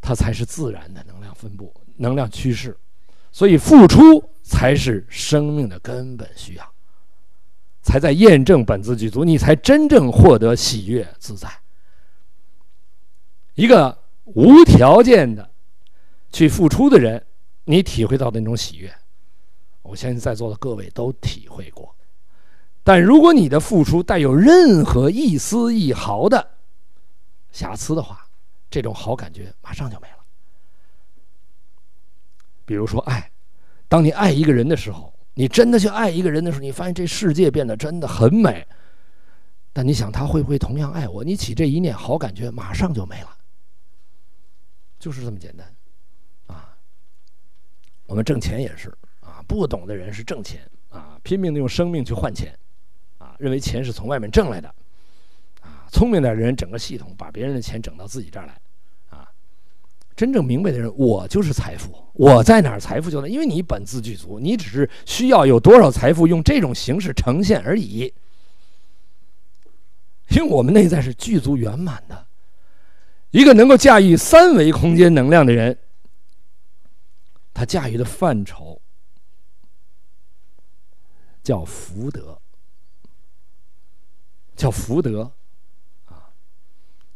[0.00, 2.78] 它才是自然的能量分布、能量趋势，
[3.32, 6.72] 所以付出才是生命的根本需要，
[7.86, 11.48] 才在验证本自具足，你才真正获得喜悦自在，
[13.54, 15.48] 一个无条件的。
[16.32, 17.24] 去付出的人，
[17.64, 18.92] 你体会到的那种喜悦，
[19.82, 21.94] 我相信在座的各位都体会过。
[22.82, 26.56] 但如果你的付出带有任何一丝一毫的
[27.52, 28.28] 瑕疵的话，
[28.68, 30.16] 这种好感觉马上就没了。
[32.64, 33.30] 比如说爱，
[33.88, 38.66] 当你爱一个人的时候，你真的去爱一个人的时候，你发现这世界变得真的很美。
[39.70, 41.22] 但你想他会不会同样爱我？
[41.22, 43.36] 你起这一念好感觉马上就没了，
[44.98, 45.66] 就是这么简单。
[46.46, 46.74] 啊
[48.06, 48.88] 我们挣钱也是
[49.20, 52.58] 啊，不懂的人是挣钱啊，拼命的用生命去换钱，
[53.18, 54.74] 啊，认为钱是从外面挣来的，
[55.60, 58.58] 啊，聪明点的人整个系统把别人的钱整到自己这儿来，
[60.16, 68.14] 真正明白的人，我就是财富，我在哪儿财富就在，因为你本自具足，你只是需要有多少财富用这种形式呈现而已，
[70.30, 72.26] 因为我们内在是具足圆满的，
[73.30, 75.78] 一个能够驾驭三维空间能量的人。
[77.52, 78.80] 他驾驭的范畴
[81.42, 82.38] 叫福德，
[84.54, 85.32] 叫福德，
[86.04, 86.28] 啊，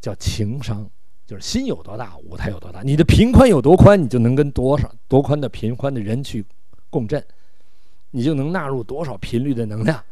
[0.01, 0.91] 叫情商，
[1.31, 2.83] 就是心有多大，舞台有多大。
[2.83, 6.45] 你的频宽有多宽，你就能跟多少多宽的频宽的人去
[6.91, 7.25] 共振，
[8.11, 10.03] 你就能纳入多少频率的能量。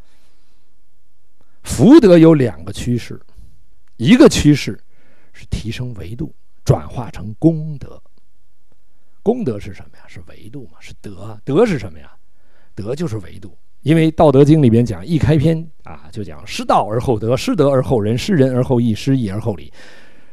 [1.64, 3.20] 福德有两个趋势，
[3.96, 4.78] 一个趋势
[5.32, 6.32] 是提升维度，
[6.64, 8.00] 转化成功德。
[9.20, 10.04] 功德是什么呀？
[10.06, 10.78] 是维度嘛？
[10.78, 11.36] 是德？
[11.44, 12.12] 德是什么呀？
[12.76, 13.58] 德就是维度。
[13.82, 19.72] 因为《道德经》里边讲，一开篇啊，就讲失道而后德，失德而后仁，失仁而后义，失义而后礼。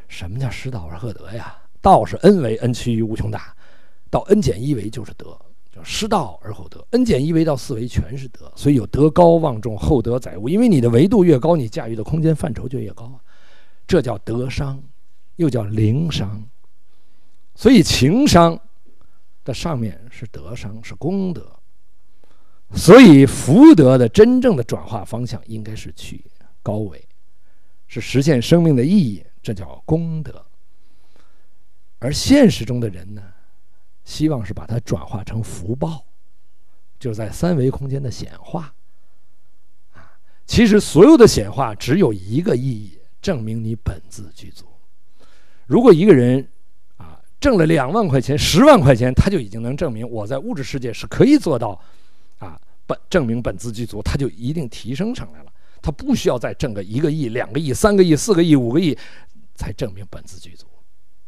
[0.07, 1.57] 什么叫失道而后德呀？
[1.81, 3.55] 道是 n 维 n 趋于无穷大，
[4.09, 5.39] 到 n 减一维就是德，
[5.73, 6.85] 叫失道而后德。
[6.91, 10.49] n 减一维到四维全是德，所以有德高望重，厚德载物。
[10.49, 13.19] 因为你的维度越高，你驾驭的空间范畴就越高，
[13.85, 14.81] 这叫德商，
[15.35, 16.43] 又叫灵商。
[17.55, 18.59] 所以情商。
[19.43, 21.45] 的上面是德商，是功德，
[22.73, 26.25] 所以福德的真正的转化方向应该是去
[26.63, 27.07] 高维，
[27.85, 30.43] 是实现生命的意义，这叫功德。
[31.99, 33.21] 而现实中的人呢，
[34.03, 36.03] 希望是把它转化成福报，
[36.99, 38.73] 就是在三维空间的显化。
[39.93, 40.17] 啊，
[40.47, 44.65] 其实所有的显化只有一个意义，证明你本自具足。
[45.67, 46.47] 如果一个人
[46.97, 51.79] 啊，挣了两万块钱、十万块钱，他就已经能证明我在物质世界是可以做到，
[52.39, 55.51] 啊，本证明本自具足，他就一定提升上来了。
[55.81, 58.97] 他不需要再挣个一个亿、两个亿、三个亿、四个亿、五个亿，
[59.55, 60.67] 才证明本自具足，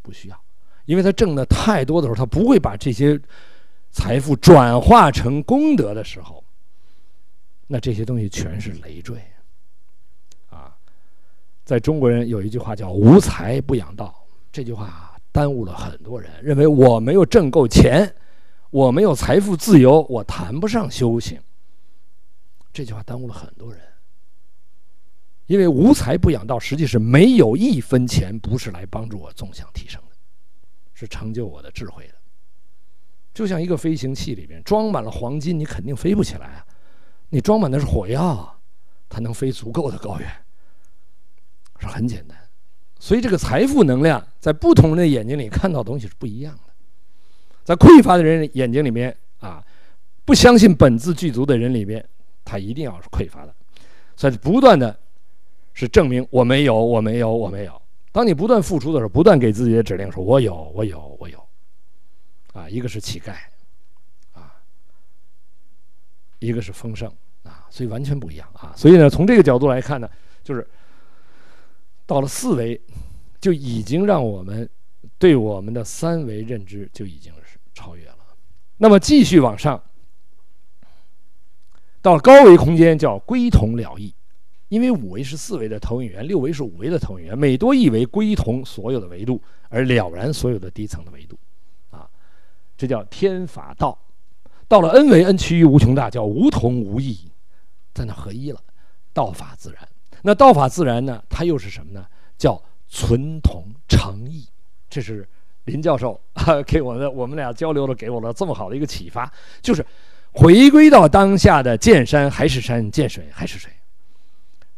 [0.01, 0.39] 不需要，
[0.85, 3.19] 因为他挣的太多的时候，他不会把这些
[3.91, 6.43] 财富转化成功德的时候，
[7.65, 9.19] 那这些东西全是累赘。
[10.49, 10.77] 啊，
[11.65, 14.13] 在中国人有一句话叫“无财不养道”，
[14.51, 15.03] 这句话。
[15.29, 18.11] 耽误了很多人，认为我没有挣够钱，
[18.71, 21.39] 我没有财富自由，我谈不上修行。
[22.73, 23.79] 这句话耽误了很多人，
[25.47, 30.15] 因为无财不养道，实际是没有一分钱不是来帮助我纵向提升的，
[30.93, 32.13] 是成就我的智慧的。
[33.33, 36.65] 就像一个飞行器里面装满了黄金，你肯定飞不起来啊！
[37.29, 38.59] 你装满的是火药，
[39.07, 40.27] 它能飞足够的高远，
[41.79, 42.37] 是很简单。
[42.99, 46.73] 所以，这个财富能量在不同人的眼睛里看到的东西是不一样的。
[47.63, 49.63] 在匮乏的人眼睛里面啊，
[50.25, 52.03] 不相信本自具足的人里面，
[52.43, 53.53] 他一定要是匮乏的，
[54.15, 54.99] 所以不断的，
[55.77, 57.81] 是证明我没有，我没有，我没有。
[58.11, 61.37] 当你不断付出的时候，不断给自己的指令说“我有，我有，我有”，
[62.51, 63.35] 啊，一个是乞丐，
[64.33, 64.55] 啊，
[66.39, 67.07] 一个是丰盛，
[67.43, 68.73] 啊，所以完全不一样啊。
[68.75, 70.09] 所以呢，从这个角度来看呢，
[70.43, 70.67] 就是
[72.07, 72.81] 到了四维，
[73.39, 74.67] 就已经让我们
[75.19, 78.17] 对我们的三维认知就已经是超越了。
[78.77, 79.79] 那么继续往上，
[82.01, 84.11] 到高维空间叫归同了义。
[84.69, 91.37] 因为五维是四维的投影源，六维是五维的投影源，每多一维归同所有的维度，而了然所有的低层的维度，
[91.89, 92.07] 啊，
[92.77, 93.97] 这叫天法道。
[94.67, 97.17] 到了 n 维，n 趋于无穷大，叫无同无异，
[97.93, 98.59] 在那合一了，
[99.13, 99.87] 道法自然。
[100.23, 101.23] 那道法自然呢？
[101.29, 102.05] 它又是什么呢？
[102.37, 104.45] 叫存同成异。
[104.89, 105.25] 这是
[105.63, 106.19] 林教授
[106.67, 109.85] 给我的，我们俩交流了，给我了这么好的一个启发，就是
[110.33, 113.71] 回归到当下的见山还是山，见水还是水。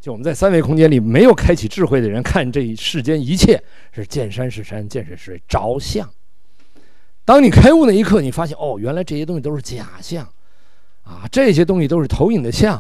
[0.02, 6.10] 就我们在三维空间里没有开启智慧的人，看这世间一切是见山是山，见水是水，着相。
[7.26, 10.28] 当你开悟那一刻，你发现哦，原来这些东西都是假象，
[11.04, 12.78] 啊，这些东西都是投影的像，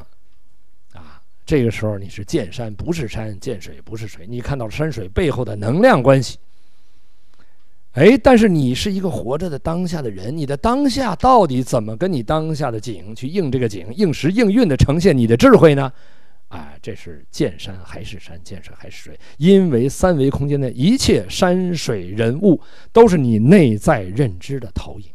[0.93, 6.37] 啊，这个时候你是见山不是山，见水不是水，你看到了山水背后的能量关系。
[7.93, 15.91] 哎，但是你是一个活着的当下的人，你的当下到底怎么跟你当下的景去应这个景，应时应运的呈现你的智慧呢？
[16.49, 19.19] 啊，这是见山还是山，见水还是水？
[19.37, 22.59] 因为三维空间的一切山水人物
[22.91, 25.05] 都是你内在认知的投影，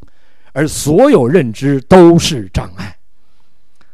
[0.53, 2.97] 而所有认知都是障碍，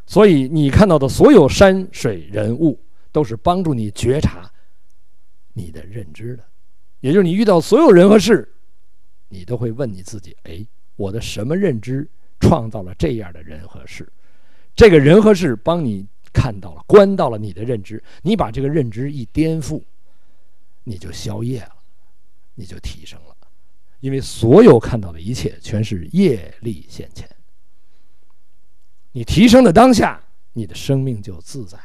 [0.04, 2.78] 所以你看到的所有山水人物
[3.10, 4.52] 都是帮助你觉察
[5.54, 6.44] 你的认知的，
[7.00, 8.46] 也就是你遇到所有人和事，
[9.30, 10.62] 你都会问你自己：哎，
[10.94, 12.06] 我的什么认知
[12.38, 14.06] 创造了这样的人和事？
[14.76, 16.06] 这个人和事帮你。
[16.32, 19.82] 看到了，关到了你的认知，你把这个认知一颠覆，
[20.84, 21.72] 你就消业了，
[22.54, 23.36] 你就提升了，
[24.00, 27.28] 因为所有看到的一切全是业力现前。
[29.12, 30.22] 你提升的当下，
[30.52, 31.76] 你的生命就自在，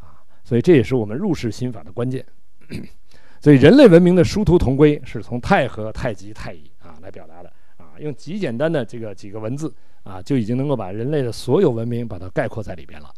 [0.00, 2.24] 啊，所以这也是我们入世心法的关键。
[3.40, 13.14] 所以人类文明的殊途同归，是从太和、太极、太乙啊来表达的啊，用极简单的这个几个文字啊，就已经能够把人类的所有文明把它概括在里边了。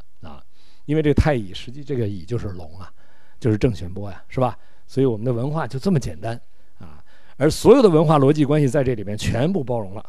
[0.86, 2.92] 因为这个太乙，实际这个乙就是龙啊，
[3.38, 4.58] 就是正弦波呀，是吧？
[4.86, 6.40] 所以我们的文化就这么简单
[6.78, 7.02] 啊，
[7.36, 10.04] 而所有的文化逻辑关系在这里面全部包容了。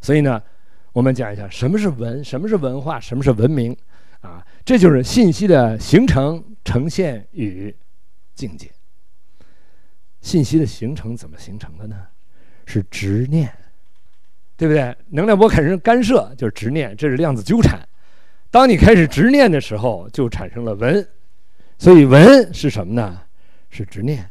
[0.00, 0.42] 所以呢，
[0.92, 3.76] 我们讲一下什么是文，什么是文化，什么是文明
[4.20, 4.46] 啊？
[4.64, 7.74] 这就是信息的形成、呈现与
[8.34, 8.70] 境界。
[10.20, 12.06] 信息的形成怎么形成的呢？
[12.66, 13.54] 是执念，
[14.56, 14.96] 对不对？
[15.08, 17.86] 能量波产生干涉就是执念，这是量子纠缠。
[18.54, 21.04] 当你开始执念的时候，就产生了闻，
[21.76, 23.22] 所以闻是什么呢？
[23.68, 24.30] 是执念。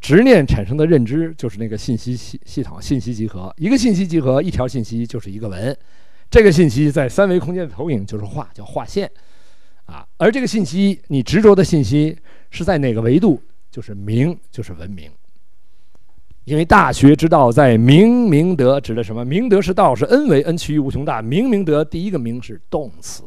[0.00, 3.54] 执念产生的认知就是那个信息系系统，信息集合。
[3.58, 5.76] 一个信息集合，一条信息就是一个闻。
[6.30, 9.10] 这个信息在三维空间的投影就是画，叫画线。
[9.84, 12.16] 啊，而这个信息，你执着的信息
[12.48, 13.38] 是在哪个维度？
[13.70, 15.10] 就是明，就是文明。
[16.44, 19.24] 因为大学之道在明明德，指的什么？
[19.24, 21.22] 明德是道，是 n 维 n 趋于无穷大。
[21.22, 23.22] 明明德，第一个明是动词，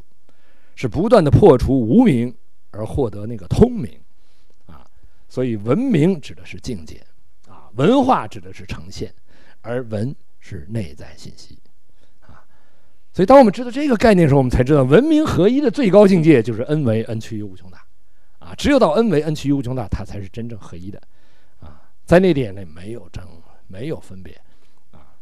[0.75, 2.35] 是不断的破除无明
[2.71, 3.89] 而获得那个通明，
[4.65, 4.85] 啊，
[5.29, 7.01] 所以文明指的是境界，
[7.47, 9.13] 啊，文化指的是呈现，
[9.61, 11.57] 而文是内在信息，
[12.19, 12.43] 啊，
[13.13, 17.81] 所以当我们知道这个概念的时候，我们才知道文明合一的最高境界就是 n 维 n 趋于无穷大，
[18.39, 21.01] 啊，只有到 n 维 n 趋于无穷大，它才是真正合一的。
[22.05, 23.27] 在那点呢没有争，
[23.67, 24.39] 没有分别，
[24.91, 25.17] 啊。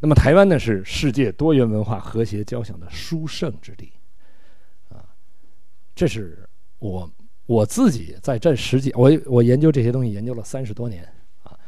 [0.00, 3.92] 那么台湾呢，是世界多元文化和谐交响的殊胜之地，
[4.88, 5.04] 啊，
[5.94, 6.48] 这是
[6.78, 7.10] 我
[7.46, 11.06] 我自己在这十几我我研究这些东西研究了三十多年，
[11.42, 11.58] 啊。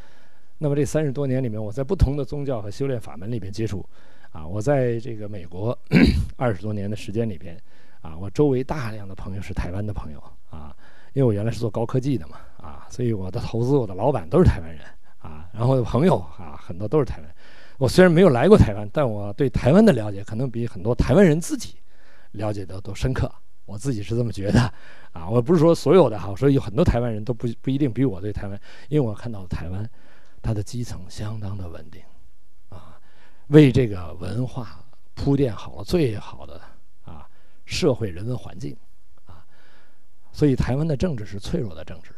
[0.59, 3.87] 那么这三十多年里面，我在不同的宗教和修炼法门里边接触，
[4.31, 5.79] 啊，我在这个美国
[6.37, 7.61] 二十多年的时间里边，
[8.01, 10.75] 啊，我周围大量的朋友是台湾的朋友，啊，
[11.13, 12.41] 因为我原来是做高科技的嘛。
[12.57, 14.81] 啊，所以我的投资，我的老板都是台湾人
[15.19, 17.35] 啊，然后我朋友啊，很多都是台湾。
[17.79, 21.77] 我虽然没有来过台湾，但我对台湾的了解可能比很多台湾人自己
[22.33, 23.31] 了解的都深刻。
[23.67, 24.61] 我自己是这么觉得
[25.13, 28.59] 啊，我不是说所有的哈，我说有很多台湾人都不不一定比我对台湾，
[28.89, 29.89] 因为我看到台湾
[30.41, 32.01] 它的基层相当的稳定
[32.69, 32.97] 啊，
[33.49, 34.85] 为这个文化
[35.15, 36.61] 铺垫好了最好的
[37.05, 37.29] 啊
[37.65, 38.77] 社会人文环境
[39.27, 39.45] 啊，
[40.33, 42.13] 所以台湾的政治是脆弱的政治。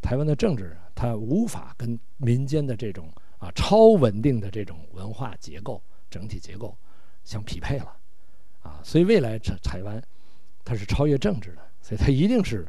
[0.00, 6.76] 台湾的政治，它无法跟民间的这种啊超稳定的这种文化结构整体结构
[7.24, 7.96] 相匹配了，
[8.62, 10.02] 啊，所以未来台台湾
[10.64, 12.66] 它是超越政治的，所以它一定是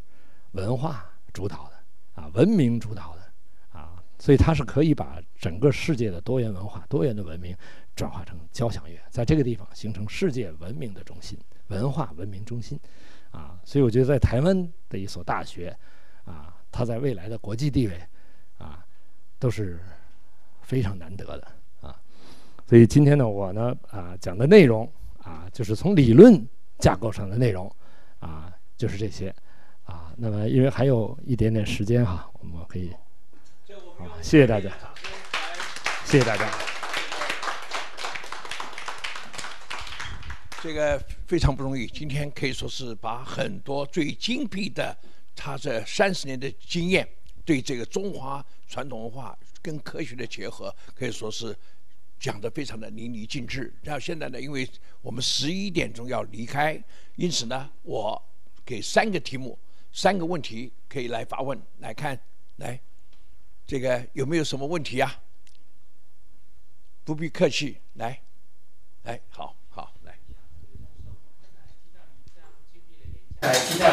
[0.51, 7.55] 文化主导的啊，文明主导的啊，所以它是可以把整个世界的多元文化、多元的文明
[7.95, 11.37] 转化成交响乐，在这个地方形成世界文明的中心、
[11.67, 12.79] 文化文明中心。
[13.31, 15.73] 啊，所以我觉得在台湾的一所大学，
[16.71, 18.01] 它在未来的国际地位
[18.57, 18.83] 啊
[19.37, 19.79] 都是
[20.61, 21.47] 非常难得的
[21.81, 21.99] 啊，
[22.67, 24.89] 所以今天呢，我呢啊讲的内容
[25.21, 26.47] 啊，就是从理论
[26.79, 27.69] 架构上的内容
[28.19, 29.33] 啊，就是这些
[29.83, 30.13] 啊。
[30.15, 32.91] 那么因为还有一点点时间哈，我们可以
[33.97, 34.71] 好，谢谢大家，
[36.05, 36.49] 谢谢大家。
[40.63, 44.95] 这个非常不容易，今天可以说是把很多最精辟的
[45.43, 47.07] 他这三十年的经验，
[47.43, 51.57] 对这个中华传统文化跟科学的结合，可以说是
[52.19, 53.73] 讲得非常的淋漓尽致。
[53.81, 54.69] 然后现在呢，因为
[55.01, 56.79] 我们十一点钟要离开，
[57.15, 58.23] 因此呢，我
[58.63, 59.57] 给三个题目，
[59.91, 62.19] 三个问题可以来发问，来看，
[62.57, 62.79] 来，
[63.65, 65.23] 这个有没有什么问题啊？
[67.03, 68.21] 不必客气，来，
[69.05, 69.57] 来，好。
[73.43, 73.87] 呃，听到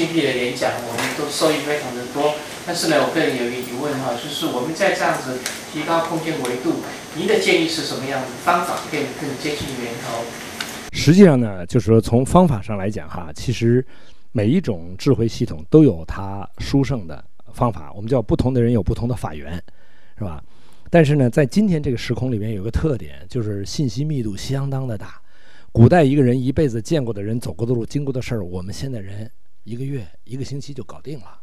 [0.00, 2.32] 精辟的演讲，我们都受益非常的多。
[2.64, 5.38] 但是呢，我个人有一个疑问哈，就是我们在这样子
[5.70, 6.76] 提高空间维度，
[7.14, 8.28] 您的建议是什么样子？
[8.42, 10.24] 方法可以更接近源头？
[10.92, 13.84] 实际上呢，就是说从方法上来讲哈，其实
[14.32, 17.22] 每一种智慧系统都有它殊胜的
[17.52, 17.92] 方法。
[17.94, 19.62] 我们叫不同的人有不同的法源，
[20.16, 20.42] 是吧？
[20.88, 25.20] 但是呢，在今天这个时空里面有个特点，就是信息密度相当的大。
[25.72, 29.30] 古代一个人一辈子见过的人、走过的路、经过的事儿，我们现在人
[29.64, 31.40] 一个月、一个星期就搞定了，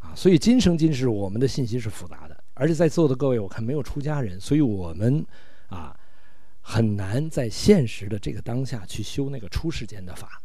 [0.00, 5.24] 啊，所以今生今世我们的信息是复杂的，而且在座的各位，我看没有出家人，所以我们
[5.68, 5.94] 啊
[6.60, 10.40] 很难在现实的这个当下去修那个出世间的法，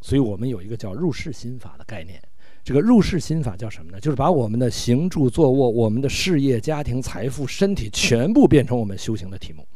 [0.00, 2.22] 所以我们有一个叫入世心法的概念。
[2.62, 4.00] 这个入世心法叫什么呢？
[4.00, 9.66] 就是把我们的行住坐卧、我们的事业、家庭、财富、身体全部变成我们修行的题目。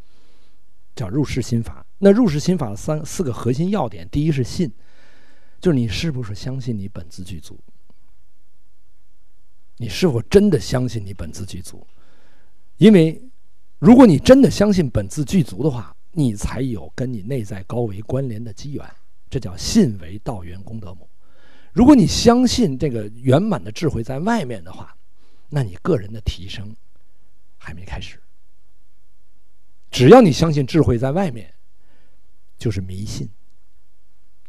[0.97, 1.85] 叫入世心法。
[1.99, 4.73] 那入世心法的三四个核心要点，第一是信，
[5.61, 7.59] 就是你是不是相信你本自具足？
[9.77, 11.87] 你是否真的相信你本自具足？
[12.77, 13.21] 因为
[13.79, 18.85] 如果你真的相信本自具足的话，你才有跟你内在高维关联的机缘。
[19.31, 21.09] 这叫信为道源功德母。
[21.73, 24.97] 如果你相信这个圆满的智慧在外面的话，
[25.49, 26.75] 那你个人的提升
[27.57, 28.19] 还没开始。
[29.91, 31.53] 只要你相信智慧在外面，
[32.57, 33.29] 就是迷信。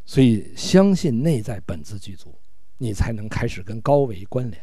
[0.10, 2.34] 所以相信内在本自具足，
[2.80, 4.60] 你才能开始跟高维关联。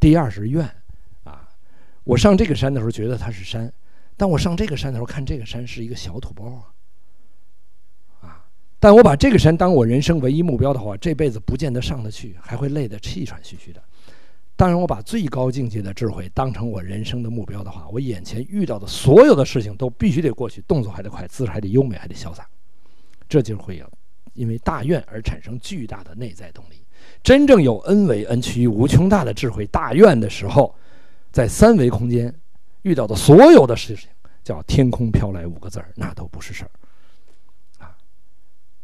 [0.00, 0.64] 第二是愿，
[1.24, 1.46] 啊，
[2.04, 3.70] 我上这个山的时候觉得它是山，
[4.16, 6.46] 但我上这个山的时候看这个山是一个小土包
[8.22, 8.46] 啊，啊，
[8.80, 13.82] 但我把这个山当我人生唯一目标的话，这辈子不见得上得去，还会累得气喘吁吁的。
[14.56, 22.48] 当然，我把最高境界的智慧当成我人生的目标的话，我眼前遇到的所有的事情都必须得过去，动作还得快，姿势还得优美，还得潇洒。
[23.28, 23.86] 这就会有
[24.34, 26.84] 因为大愿而产生巨大的内在动力。
[27.22, 30.74] 真正有恩为恩趋于无穷大的智慧大愿的时候，
[31.30, 32.34] 在三维空间
[32.82, 34.08] 遇到的所有的事情，
[34.42, 36.70] 叫天空飘来五个字儿，那都不是事儿。
[37.78, 37.96] 啊，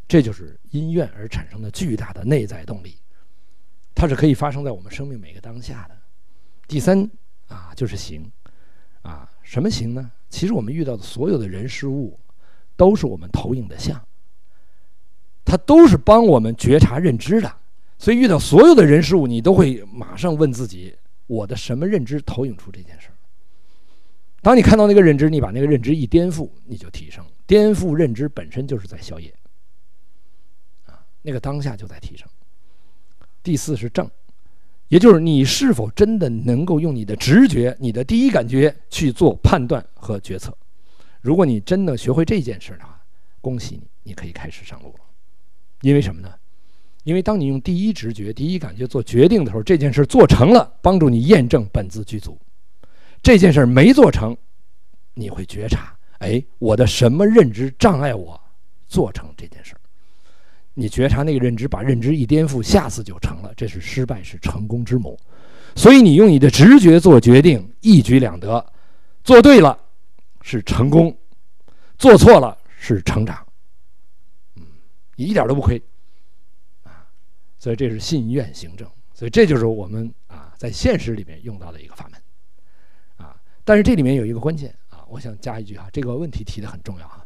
[0.07, 2.97] 这就是因愿而产生的巨大的内在动力。
[3.93, 5.97] 它是可以发生在我们生命每个当下的。
[6.67, 7.09] 第三
[7.47, 8.29] 啊，就是行
[9.01, 10.11] 啊，什么行呢？
[10.29, 12.19] 其实我们遇到的所有的人事物，
[12.75, 14.01] 都是我们投影的像，
[15.45, 17.55] 它都是帮我们觉察认知的。
[17.97, 20.93] 所以遇到所有的人事物，你都会马上问自己：
[21.27, 23.15] 我的什么认知投影出这件事儿？
[24.41, 27.25] 当你看到那个认知，你把那个认知一颠覆，你就提升。
[27.47, 29.33] 颠覆认知本身就是在消业
[30.85, 32.27] 啊，那个当下就在提升。
[33.41, 34.09] 第四是正，
[34.87, 40.55] 也就是你是否真的能够用你的直觉、你的第一感觉去做判断和决策。
[41.21, 43.01] 如果你真的学会这件事的话，
[43.41, 45.04] 恭喜你，你可以开始上路了。
[45.85, 46.33] 因为什么呢？
[47.03, 52.35] 因为当你用第一直觉、第一感觉做决定的时候，这件事做成了，帮助你验证本自具足；
[53.21, 54.35] 这件事没做成，
[55.13, 58.41] 你会觉察，哎，我的什么认知障碍我
[58.87, 59.75] 做成这件事。
[60.73, 63.53] 你觉察那个认知，把认知一颠覆，下次就成了。
[63.55, 65.15] 这是失败是成功之母，
[65.75, 68.65] 所以你用你的直觉做决定，一举两得。
[69.23, 69.77] 做对了
[70.41, 71.15] 是成功，
[71.99, 73.44] 做错了是成长。
[75.15, 75.81] 你一点都不亏。
[76.83, 77.07] 啊，
[77.57, 82.21] 所以这是信愿行政，所以这就是我们啊在现实里面用到的一个法门。
[83.17, 87.25] 啊，但是这里面有一个关键啊，我想加一句哈，这个问题提得很重要哈。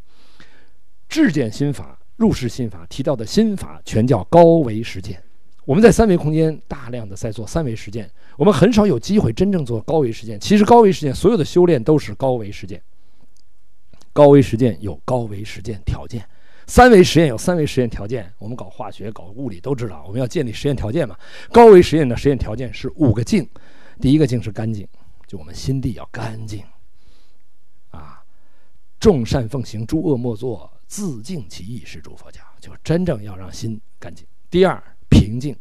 [1.08, 5.22] 至简心法、入世心法提到的心法，全叫高维实践。
[5.66, 10.40] 我们在三维空间大量的在做三维实践，我们很少有机会真正做高维实践。
[10.40, 12.82] 其实高维实践所有的修炼都是高维实践。
[14.14, 16.28] 高维实践有高维实践条件，
[16.70, 18.32] 三维实验有三维实验条件。
[18.38, 21.18] 我们搞化学、搞物理都知道，我们要建立实验条件嘛。
[21.52, 23.50] 高维实验的实验条件是五个净，
[24.00, 24.88] 第一个净是干净，
[25.26, 26.64] 就我们心地要干净。
[27.90, 28.24] 啊，
[29.00, 32.42] 众善奉行，诸恶莫作，自净其意，是诸佛家。
[32.62, 34.24] 就真正要让心干净。
[34.52, 34.80] 第二，
[35.10, 35.56] 平静。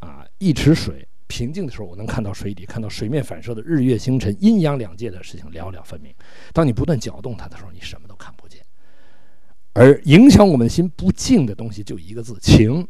[0.00, 6.12] 啊，一池水平静的时候，我能看到水底，看到水面反射的日月星辰，阴阳两界的事情了了分明。
[6.52, 8.08] 当你不断搅动它的时候，你什么。
[9.72, 12.86] 而影响我们心不静的东西，就一个字：情。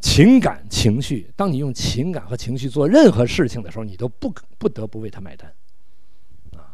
[0.00, 1.28] 情感、情绪。
[1.34, 5.52] 当你用情感和情绪做任何事情的时候，你都不不得不为它买单。
[6.52, 6.70] 啊，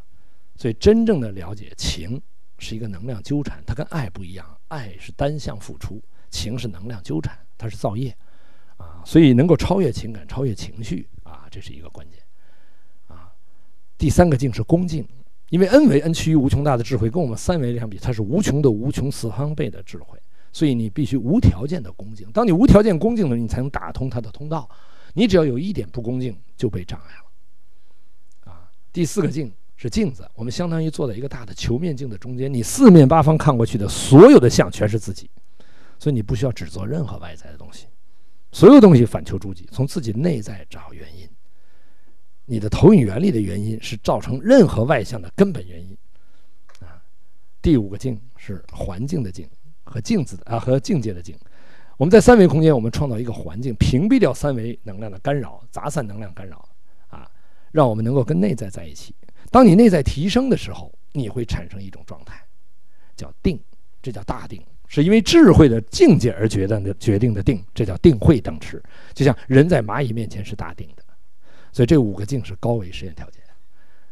[0.56, 2.20] 所以真正的了解情
[2.58, 8.14] 是一个能量纠缠，它跟爱不一样，爱是单向付出，情是能量纠缠，它是造业。
[8.76, 12.20] 啊，所以能够超越情感、超越情绪啊，这是一个关键。
[13.08, 13.32] 啊，
[13.96, 15.08] 第三个境是恭敬，
[15.50, 20.18] 因为 n 维 n 趋于无穷大的智慧，跟我们三维相比，它是无穷的无穷四方倍的智慧，
[20.52, 22.28] 所以你必须无条件的恭敬。
[22.32, 24.68] 当你无条件恭敬了，你才能打通它的通道。
[25.12, 28.52] 你只要有一点不恭敬，就被障碍了。
[28.52, 35.30] 啊，第四个镜是镜子，我们相当于坐在一个大的球面镜的中间，你四面八方看过去的所有的像全是自己，
[35.98, 37.86] 所以你不需要指责任何外在的东西。
[38.50, 41.28] 所有东西反求诸己，从自己内在找原因。
[42.46, 45.96] 你的投影原理的原因是造成任何外向的根本原因。
[46.80, 47.02] 啊，
[47.62, 49.48] 第五个境是环境的境
[49.84, 51.36] 和镜子的啊和境界的境。
[51.96, 56.68] 我们在三维空间，我们创造一个环境，屏蔽掉三维能量的干扰、杂散能量干扰，
[57.06, 57.30] 啊，
[57.70, 59.14] 让我们能够跟内在在一起。
[59.50, 62.44] 当你内在提升的时候，你会产生一种状态，
[63.16, 63.62] 叫定，
[64.02, 64.60] 这叫大定。
[64.88, 68.82] 是因为智慧的境界而决定的决定的定，这叫定慧等持。
[69.12, 71.03] 就像人在蚂蚁面前是大定的，
[71.74, 73.42] 所以这五个境是高维实验条件。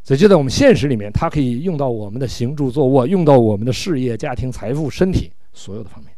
[0.03, 6.13] 所以就在我们现实里面，它可以用到我们的行住坐卧，用到我们的事业、家庭、财富、身体所有的方面。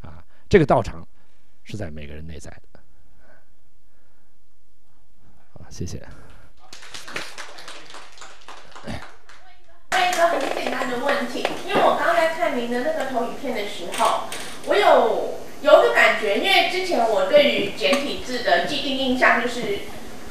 [0.00, 0.18] 啊，
[0.48, 1.06] 这个道场
[1.62, 2.80] 是在每个人内在的。
[5.52, 6.02] 好，谢谢。
[9.92, 14.24] 问一个很简单的问题，因为我刚才看您的那个投影片的时候，
[14.66, 19.78] 我有有个感觉，因为之前我对于简体字的既定印象就是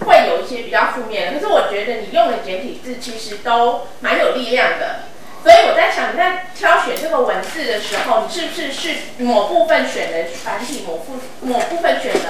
[0.04, 5.04] 会有一些比较负面，可是我觉得你用的简体字其实都蛮有力量的，
[5.44, 12.30] 所以我在想，你在挑选这个文字的时候，你是不是是某部分选的繁体，某部某部分选的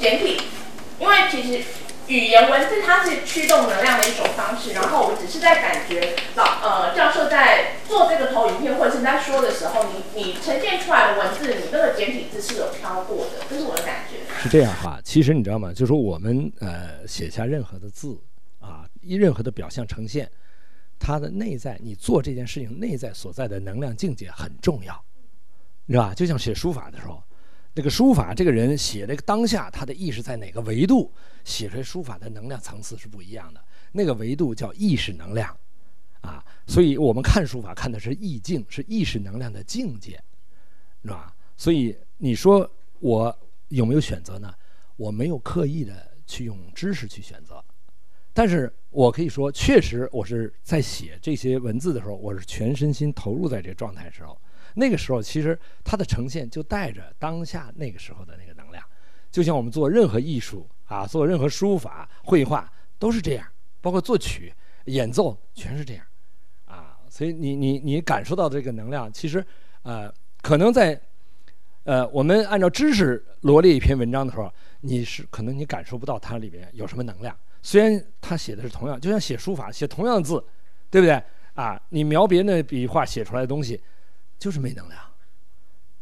[0.00, 0.40] 简体？
[0.98, 1.62] 因为其实。
[2.06, 14.18] 语言文字它是驱动能量的一种方式，然后我只是在感觉老呃教授在做这个投影片或者是在说的时候，你你呈现出来的文字，你那个简体字是有飘过的，这是我的感觉。
[14.42, 15.70] 是这样哈，其实你知道吗？
[15.70, 18.20] 就是说我们呃写下任何的字
[18.60, 20.30] 啊，一任何的表象呈现，
[20.98, 25.02] 它的内在，你做这件事情内在所在的能量境界很重要，
[25.86, 26.14] 你知道吧？
[26.14, 27.22] 就像写书法的时候。
[27.74, 33.60] 这个书法，这个人写这个当下，他的意识在哪个维度，写出来书法的能量层次是不一样的。
[33.90, 35.56] 那个维度叫意识能量，
[36.20, 40.22] 啊，所以我们看书法看的是意境，是意识能量的境界，
[41.02, 41.34] 是吧？
[41.56, 42.68] 所以你说
[43.00, 43.36] 我
[43.68, 44.54] 有没有选择呢？
[44.96, 47.62] 我没有刻意的去用知识去选择，
[48.32, 54.38] 但是我可以说，确实我是在写这些文字的时候，我是全身心投入在这个状态的时候。
[54.74, 58.84] 那个时候，其实它的呈现就带着当下那个时候的那个能量，
[59.30, 63.46] 就像我们做任何艺术啊，做任何书法、绘画都是这样，
[63.80, 64.52] 包括作曲、
[64.86, 66.04] 演奏，全是这样，
[66.66, 69.44] 啊，所以你你你感受到这个能量，其实，
[69.82, 71.00] 呃，可能在，
[71.84, 80.44] 呃，我们按照知识罗列一篇文章的时候，你是可能你感受不到它里边有什么能量，虽然它写的是同样，就像写书法写同样的字，
[80.90, 81.22] 对不对？
[81.54, 83.80] 啊，你描别那笔画写出来的东西。
[84.38, 85.00] 就是没能量，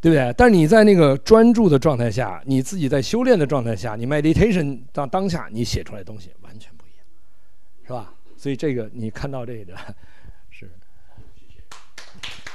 [0.01, 0.35] 对不对？
[0.37, 7.07] 但是你在那个专注的状态下，你自己在修炼的状态下，你 meditation 当当下，你写出来的东西完全不一样，
[7.87, 8.15] 是吧？
[8.37, 9.77] 所以这个你看到这个
[10.51, 10.69] 是。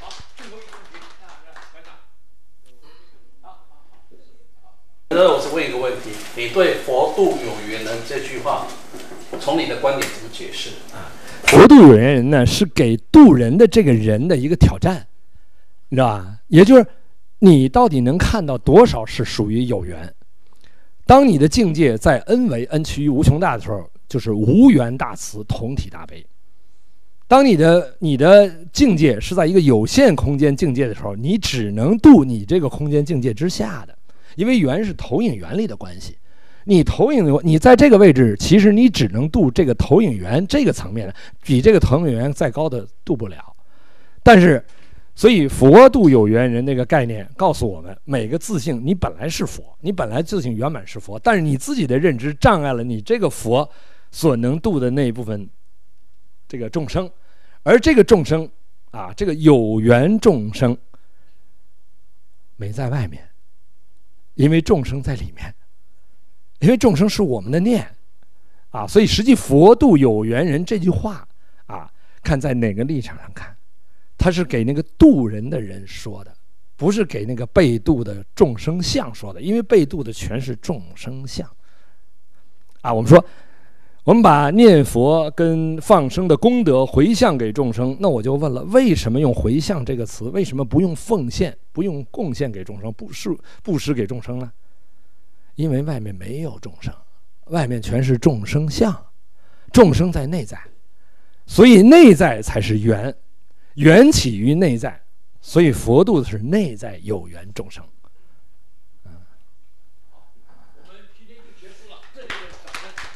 [0.01, 0.99] 好，最后一个问题，
[1.73, 1.93] 班长。
[3.41, 3.65] 好。
[5.09, 8.67] 那我是问一个问题：你对“佛度有缘人”这句话，
[9.39, 11.07] 从你的观点怎么解释啊
[11.47, 15.07] ？“佛度有缘人”呢，是给渡人的这个人的一个挑战。
[15.89, 16.39] 你知道吧？
[16.47, 16.85] 也就是，
[17.39, 20.13] 你到底能看到多少是属于有缘？
[21.05, 26.25] 当你的境界在 n 维 n 趋于无穷大的时候，就是无缘大慈，同体大悲，
[27.27, 33.97] 当你的你的境界是在一个有限空间境界的时候，你只能度你这个空间境界之下的，
[34.35, 36.17] 因为缘是投影原理的关系。
[36.65, 43.37] 你投影，你在这个位置，其实你只能度这个投影源这个层面的，比这个投影源再高的度不了。
[44.21, 44.61] 但是，
[45.17, 53.67] 所以佛度有缘人那个概念告诉我们，每个自性你本来是佛，你本来自性圆满是佛，但是你自己的认知障碍了你这个佛
[54.11, 55.49] 所能度的那一部分
[56.47, 57.09] 这个众生，
[57.63, 58.47] 而这个众生
[58.91, 60.77] 啊，这个有缘众生
[62.55, 63.27] 没在外面，
[64.35, 65.51] 因为众生在里面。
[66.59, 67.87] 因为众生是我们的念，
[68.69, 71.27] 啊，所以实际“佛度有缘人”这句话，
[71.65, 71.91] 啊，
[72.21, 73.56] 看在哪个立场上看，
[74.17, 76.33] 他是给那个度人的人说的，
[76.75, 79.41] 不是给那个被度的众生相说的。
[79.41, 81.47] 因为被度的全是众生相，
[82.81, 83.23] 啊，我们说，
[84.03, 90.25] 我们把念佛跟放生的功德回向给众生，那我就问了，为什么用回向这个词？
[90.29, 91.55] 为什么不用奉献？
[91.71, 92.91] 不用贡献给众生？
[92.93, 93.29] 布施
[93.61, 94.51] 布施给众生呢？
[95.55, 96.93] 因为外面没有众生，
[97.47, 98.95] 外面全是众生相，
[99.71, 100.59] 众生在内在，
[101.45, 103.13] 所以内在才是缘，
[103.77, 104.99] 缘起于内在，
[105.39, 107.83] 所以佛度的是内在有缘众生。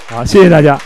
[0.08, 0.80] 好，谢谢大家。